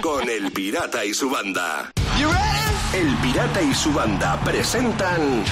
con 0.00 0.28
El 0.28 0.52
Pirata 0.52 1.04
y 1.04 1.14
su 1.14 1.30
banda. 1.30 1.90
El 2.94 3.14
Pirata 3.16 3.60
y 3.60 3.74
su 3.74 3.92
banda 3.92 4.40
presentan 4.44 5.44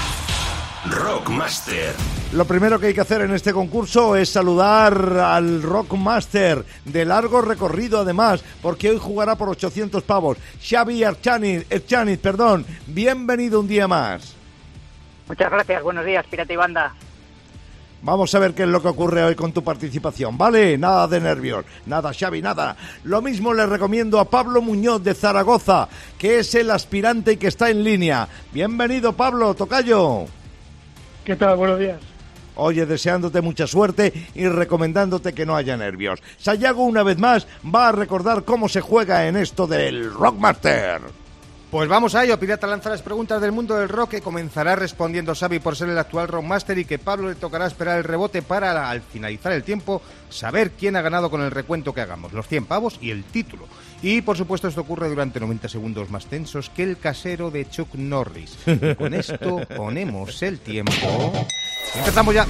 Rockmaster. 0.91 1.95
Lo 2.33 2.45
primero 2.45 2.79
que 2.79 2.89
hay 2.89 2.95
que 2.95 3.01
hacer 3.01 3.23
en 3.23 3.33
este 3.33 3.55
concurso 3.55 4.17
es 4.17 4.29
saludar 4.29 5.19
al 5.19 5.63
Rockmaster 5.63 6.65
de 6.85 7.05
largo 7.07 7.41
recorrido 7.41 8.01
además, 8.01 8.45
porque 8.61 8.91
hoy 8.91 8.99
jugará 8.99 9.35
por 9.37 9.49
800 9.49 10.03
pavos. 10.03 10.37
Xavi 10.63 11.03
Archaniz, 11.05 11.65
Archaniz, 11.73 12.19
perdón, 12.19 12.67
bienvenido 12.87 13.61
un 13.61 13.69
día 13.69 13.89
más. 13.89 14.35
Muchas 15.27 15.51
gracias, 15.51 15.83
buenos 15.83 16.05
días, 16.05 16.27
Pirata 16.27 16.53
y 16.53 16.57
Banda. 16.57 16.95
Vamos 18.03 18.35
a 18.35 18.39
ver 18.39 18.53
qué 18.53 18.65
es 18.65 18.69
lo 18.69 18.83
que 18.83 18.89
ocurre 18.89 19.25
hoy 19.25 19.35
con 19.35 19.53
tu 19.53 19.65
participación, 19.65 20.37
¿vale? 20.37 20.77
Nada 20.77 21.09
de 21.09 21.19
nervios, 21.19 21.65
nada, 21.87 22.13
Xavi, 22.13 22.43
nada. 22.43 22.77
Lo 23.05 23.23
mismo 23.23 23.55
le 23.55 23.65
recomiendo 23.65 24.21
a 24.21 24.29
Pablo 24.29 24.61
Muñoz 24.61 25.03
de 25.03 25.15
Zaragoza, 25.15 25.89
que 26.19 26.41
es 26.41 26.55
el 26.55 26.71
aspirante 26.71 27.33
y 27.33 27.37
que 27.39 27.47
está 27.47 27.71
en 27.71 27.83
línea. 27.83 28.29
Bienvenido, 28.53 29.15
Pablo, 29.15 29.55
tocayo. 29.55 30.27
¿Qué 31.25 31.37
tal? 31.37 31.57
Buenos 31.57 31.79
días. 31.79 31.99
Oye, 32.57 32.87
deseándote 32.87 33.41
mucha 33.41 33.67
suerte 33.67 34.13
y 34.35 34.47
recomendándote 34.47 35.33
que 35.33 35.47
no 35.47 35.57
haya 35.57 35.77
nervios. 35.77 36.23
Sayago, 36.39 36.85
una 36.85 37.03
vez 37.03 37.19
más, 37.19 37.47
va 37.75 37.89
a 37.89 37.93
recordar 37.93 38.45
cómo 38.45 38.69
se 38.69 38.81
juega 38.81 39.27
en 39.27 39.37
esto 39.37 39.67
del 39.67 40.13
Rockmaster. 40.13 41.01
Pues 41.75 41.89
vamos 41.89 42.15
a 42.15 42.23
ello, 42.23 42.39
Pirata 42.39 42.69
lanza 42.69 42.89
las 42.89 43.03
preguntas 43.03 43.43
del 43.43 43.51
mundo 43.51 43.75
del 43.75 43.89
rock 43.89 44.11
que 44.11 44.21
comenzará 44.21 44.77
respondiendo 44.77 45.35
Xavi 45.35 45.59
por 45.59 45.75
ser 45.75 45.89
el 45.89 45.99
actual 45.99 46.29
rockmaster 46.29 46.79
y 46.79 46.85
que 46.85 47.01
Pablo 47.01 47.29
le 47.29 47.35
tocará 47.35 47.67
esperar 47.67 47.99
el 47.99 48.05
rebote 48.05 48.43
para 48.43 48.89
al 48.89 49.03
finalizar 49.03 49.51
el 49.51 49.65
tiempo 49.65 50.01
saber 50.31 50.71
quién 50.71 50.95
ha 50.95 51.03
ganado 51.03 51.31
con 51.31 51.43
el 51.43 51.51
recuento 51.51 51.93
que 51.93 52.01
hagamos, 52.01 52.33
los 52.33 52.47
100 52.47 52.67
pavos 52.67 52.97
y 53.01 53.11
el 53.11 53.25
título. 53.25 53.67
Y 54.03 54.23
por 54.23 54.37
supuesto 54.37 54.69
esto 54.69 54.83
ocurre 54.83 55.09
durante 55.09 55.41
90 55.41 55.69
segundos 55.69 56.11
más 56.11 56.27
tensos 56.27 56.71
que 56.71 56.85
el 56.85 56.97
casero 56.97 57.51
de 57.51 57.69
Chuck 57.69 57.97
Norris. 57.97 58.57
Y 58.67 58.95
con 58.95 59.13
esto 59.13 59.63
ponemos 59.77 60.45
el 60.45 60.61
tiempo. 60.61 60.93
Empezamos 61.97 62.37
ya. 62.37 62.47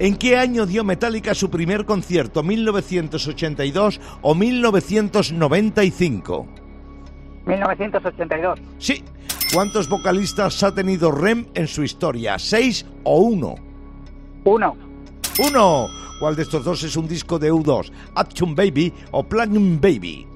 ¿En 0.00 0.16
qué 0.16 0.36
año 0.36 0.66
dio 0.66 0.82
Metallica 0.82 1.32
su 1.36 1.48
primer 1.48 1.84
concierto? 1.84 2.42
¿1982 2.42 4.00
o 4.20 4.34
1995? 4.34 6.63
1982. 7.46 8.60
Sí. 8.78 9.04
¿Cuántos 9.52 9.88
vocalistas 9.88 10.62
ha 10.62 10.74
tenido 10.74 11.12
Rem 11.12 11.46
en 11.54 11.68
su 11.68 11.82
historia? 11.82 12.38
¿Seis 12.38 12.84
o 13.04 13.20
uno? 13.20 13.54
Uno. 14.44 14.76
Uno. 15.38 15.86
¿Cuál 16.18 16.36
de 16.36 16.42
estos 16.42 16.64
dos 16.64 16.82
es 16.82 16.96
un 16.96 17.06
disco 17.06 17.38
de 17.38 17.52
U2? 17.52 17.92
Action 18.14 18.54
Baby 18.54 18.92
o 19.10 19.22
Platinum 19.22 19.80
Baby? 19.80 20.26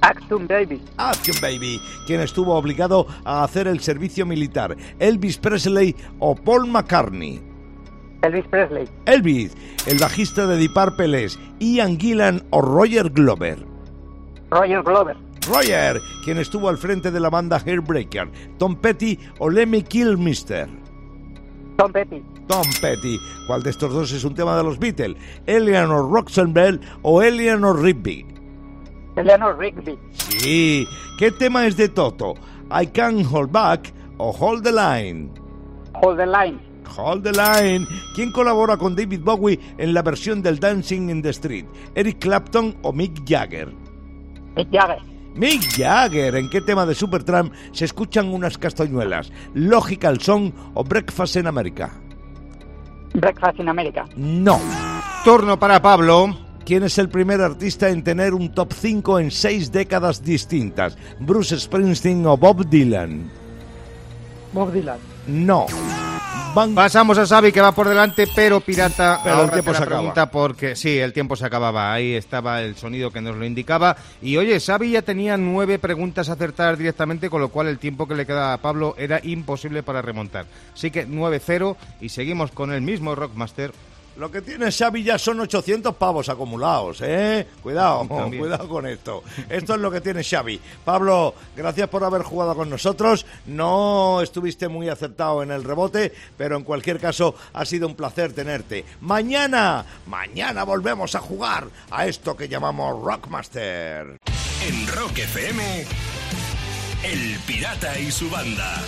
Action 0.00 0.46
Baby. 0.46 0.82
Action 0.96 1.36
Baby. 1.40 1.80
¿Quién 2.06 2.20
estuvo 2.20 2.54
obligado 2.54 3.06
a 3.24 3.44
hacer 3.44 3.66
el 3.68 3.80
servicio 3.80 4.26
militar? 4.26 4.76
¿Elvis 4.98 5.38
Presley 5.38 5.94
o 6.18 6.34
Paul 6.34 6.66
McCartney? 6.66 7.40
Elvis 8.22 8.46
Presley. 8.48 8.88
Elvis. 9.06 9.56
El 9.86 9.98
bajista 9.98 10.46
de 10.46 10.56
Deep 10.56 10.74
Purple 10.74 11.24
es 11.24 11.38
Ian 11.58 11.98
Gillan 11.98 12.42
o 12.50 12.60
Roger 12.60 13.10
Glover. 13.10 13.64
Roger 14.50 14.82
Glover. 14.82 15.23
Roger, 15.48 16.00
quien 16.24 16.38
estuvo 16.38 16.68
al 16.68 16.78
frente 16.78 17.10
de 17.10 17.20
la 17.20 17.30
banda 17.30 17.62
Hairbreaker, 17.64 18.30
Tom 18.58 18.76
Petty 18.76 19.18
o 19.38 19.50
Lemmy 19.50 19.82
Kilmister. 19.82 20.68
Tom 21.76 21.92
Petty. 21.92 22.22
Tom 22.46 22.66
Petty. 22.80 23.18
¿Cuál 23.46 23.62
de 23.62 23.70
estos 23.70 23.92
dos 23.92 24.12
es 24.12 24.24
un 24.24 24.34
tema 24.34 24.56
de 24.56 24.62
los 24.62 24.78
Beatles? 24.78 25.16
¿Eleanor 25.46 26.10
Roxanne 26.10 26.80
o 27.02 27.22
Eleanor 27.22 27.80
Rigby? 27.80 28.26
Eleanor 29.16 29.58
Rigby. 29.58 29.98
Sí. 30.12 30.86
¿Qué 31.18 31.30
tema 31.32 31.66
es 31.66 31.76
de 31.76 31.88
Toto? 31.88 32.34
¿I 32.70 32.86
Can't 32.86 33.26
Hold 33.30 33.50
Back 33.50 33.92
o 34.18 34.30
Hold 34.30 34.64
the 34.64 34.72
Line? 34.72 35.30
Hold 36.02 36.18
the 36.18 36.26
Line. 36.26 36.58
Hold 36.96 37.22
the 37.24 37.32
Line. 37.32 37.86
¿Quién 38.14 38.32
colabora 38.32 38.76
con 38.76 38.94
David 38.94 39.20
Bowie 39.22 39.58
en 39.78 39.94
la 39.94 40.02
versión 40.02 40.42
del 40.42 40.58
Dancing 40.58 41.10
in 41.10 41.22
the 41.22 41.30
Street? 41.30 41.66
¿Eric 41.94 42.18
Clapton 42.18 42.76
o 42.82 42.92
Mick 42.92 43.22
Jagger? 43.26 43.72
Mick 44.56 44.70
Jagger. 44.70 45.13
Mick 45.34 45.76
Jagger, 45.76 46.36
¿en 46.36 46.48
qué 46.48 46.60
tema 46.60 46.86
de 46.86 46.94
Supertramp 46.94 47.52
se 47.72 47.84
escuchan 47.84 48.28
unas 48.28 48.56
castañuelas? 48.56 49.32
¿Logical 49.52 50.20
Song 50.20 50.52
o 50.74 50.84
Breakfast 50.84 51.36
in 51.36 51.48
America? 51.48 51.90
Breakfast 53.14 53.58
in 53.58 53.68
America. 53.68 54.06
No. 54.16 54.60
Turno 55.24 55.58
para 55.58 55.82
Pablo. 55.82 56.36
¿Quién 56.64 56.84
es 56.84 56.98
el 56.98 57.08
primer 57.08 57.40
artista 57.40 57.90
en 57.90 58.04
tener 58.04 58.32
un 58.32 58.54
top 58.54 58.72
5 58.72 59.18
en 59.18 59.30
seis 59.30 59.72
décadas 59.72 60.22
distintas? 60.22 60.96
¿Bruce 61.18 61.58
Springsteen 61.58 62.24
o 62.26 62.36
Bob 62.36 62.64
Dylan? 62.66 63.30
Bob 64.52 64.72
Dylan. 64.72 64.98
No. 65.26 65.66
Van- 66.54 66.74
Pasamos 66.74 67.18
a 67.18 67.26
Xavi 67.26 67.50
que 67.50 67.60
va 67.60 67.72
por 67.72 67.88
delante, 67.88 68.26
pero 68.34 68.60
Pirata 68.60 69.20
Pero 69.24 69.42
el 69.44 69.50
tiempo 69.50 69.72
la 69.72 69.78
se 69.78 69.82
acaba. 69.84 69.98
pregunta 70.00 70.30
porque 70.30 70.76
sí, 70.76 70.98
el 70.98 71.12
tiempo 71.12 71.34
se 71.36 71.44
acababa. 71.46 71.92
Ahí 71.92 72.14
estaba 72.14 72.62
el 72.62 72.76
sonido 72.76 73.10
que 73.10 73.20
nos 73.20 73.36
lo 73.36 73.44
indicaba. 73.44 73.96
Y 74.22 74.36
oye, 74.36 74.60
Xavi 74.60 74.92
ya 74.92 75.02
tenía 75.02 75.36
nueve 75.36 75.78
preguntas 75.78 76.28
acertadas 76.28 76.78
directamente, 76.78 77.28
con 77.28 77.40
lo 77.40 77.48
cual 77.48 77.66
el 77.66 77.78
tiempo 77.78 78.06
que 78.06 78.14
le 78.14 78.24
quedaba 78.26 78.52
a 78.52 78.58
Pablo 78.58 78.94
era 78.98 79.20
imposible 79.24 79.82
para 79.82 80.00
remontar. 80.02 80.46
Así 80.72 80.90
que 80.90 81.06
9-0 81.08 81.76
y 82.00 82.08
seguimos 82.10 82.52
con 82.52 82.72
el 82.72 82.82
mismo 82.82 83.14
Rockmaster. 83.14 83.72
Lo 84.16 84.30
que 84.30 84.42
tiene 84.42 84.70
Xavi 84.70 85.02
ya 85.02 85.18
son 85.18 85.40
800 85.40 85.96
pavos 85.96 86.28
acumulados, 86.28 86.98
¿eh? 87.02 87.46
Cuidado, 87.62 88.06
También. 88.08 88.42
cuidado 88.42 88.68
con 88.68 88.86
esto. 88.86 89.24
Esto 89.48 89.74
es 89.74 89.80
lo 89.80 89.90
que 89.90 90.00
tiene 90.00 90.22
Xavi. 90.22 90.60
Pablo, 90.84 91.34
gracias 91.56 91.88
por 91.88 92.04
haber 92.04 92.22
jugado 92.22 92.54
con 92.54 92.70
nosotros. 92.70 93.26
No 93.46 94.20
estuviste 94.22 94.68
muy 94.68 94.88
acertado 94.88 95.42
en 95.42 95.50
el 95.50 95.64
rebote, 95.64 96.12
pero 96.36 96.56
en 96.56 96.62
cualquier 96.64 97.00
caso 97.00 97.34
ha 97.52 97.64
sido 97.64 97.88
un 97.88 97.96
placer 97.96 98.32
tenerte. 98.32 98.84
Mañana, 99.00 99.84
mañana 100.06 100.62
volvemos 100.64 101.14
a 101.14 101.20
jugar 101.20 101.66
a 101.90 102.06
esto 102.06 102.36
que 102.36 102.48
llamamos 102.48 103.02
Rockmaster. 103.02 104.18
En 104.66 104.86
Rock 104.86 105.18
FM, 105.18 105.84
El 107.02 107.38
Pirata 107.46 107.98
y 107.98 108.10
su 108.10 108.30
banda. 108.30 108.80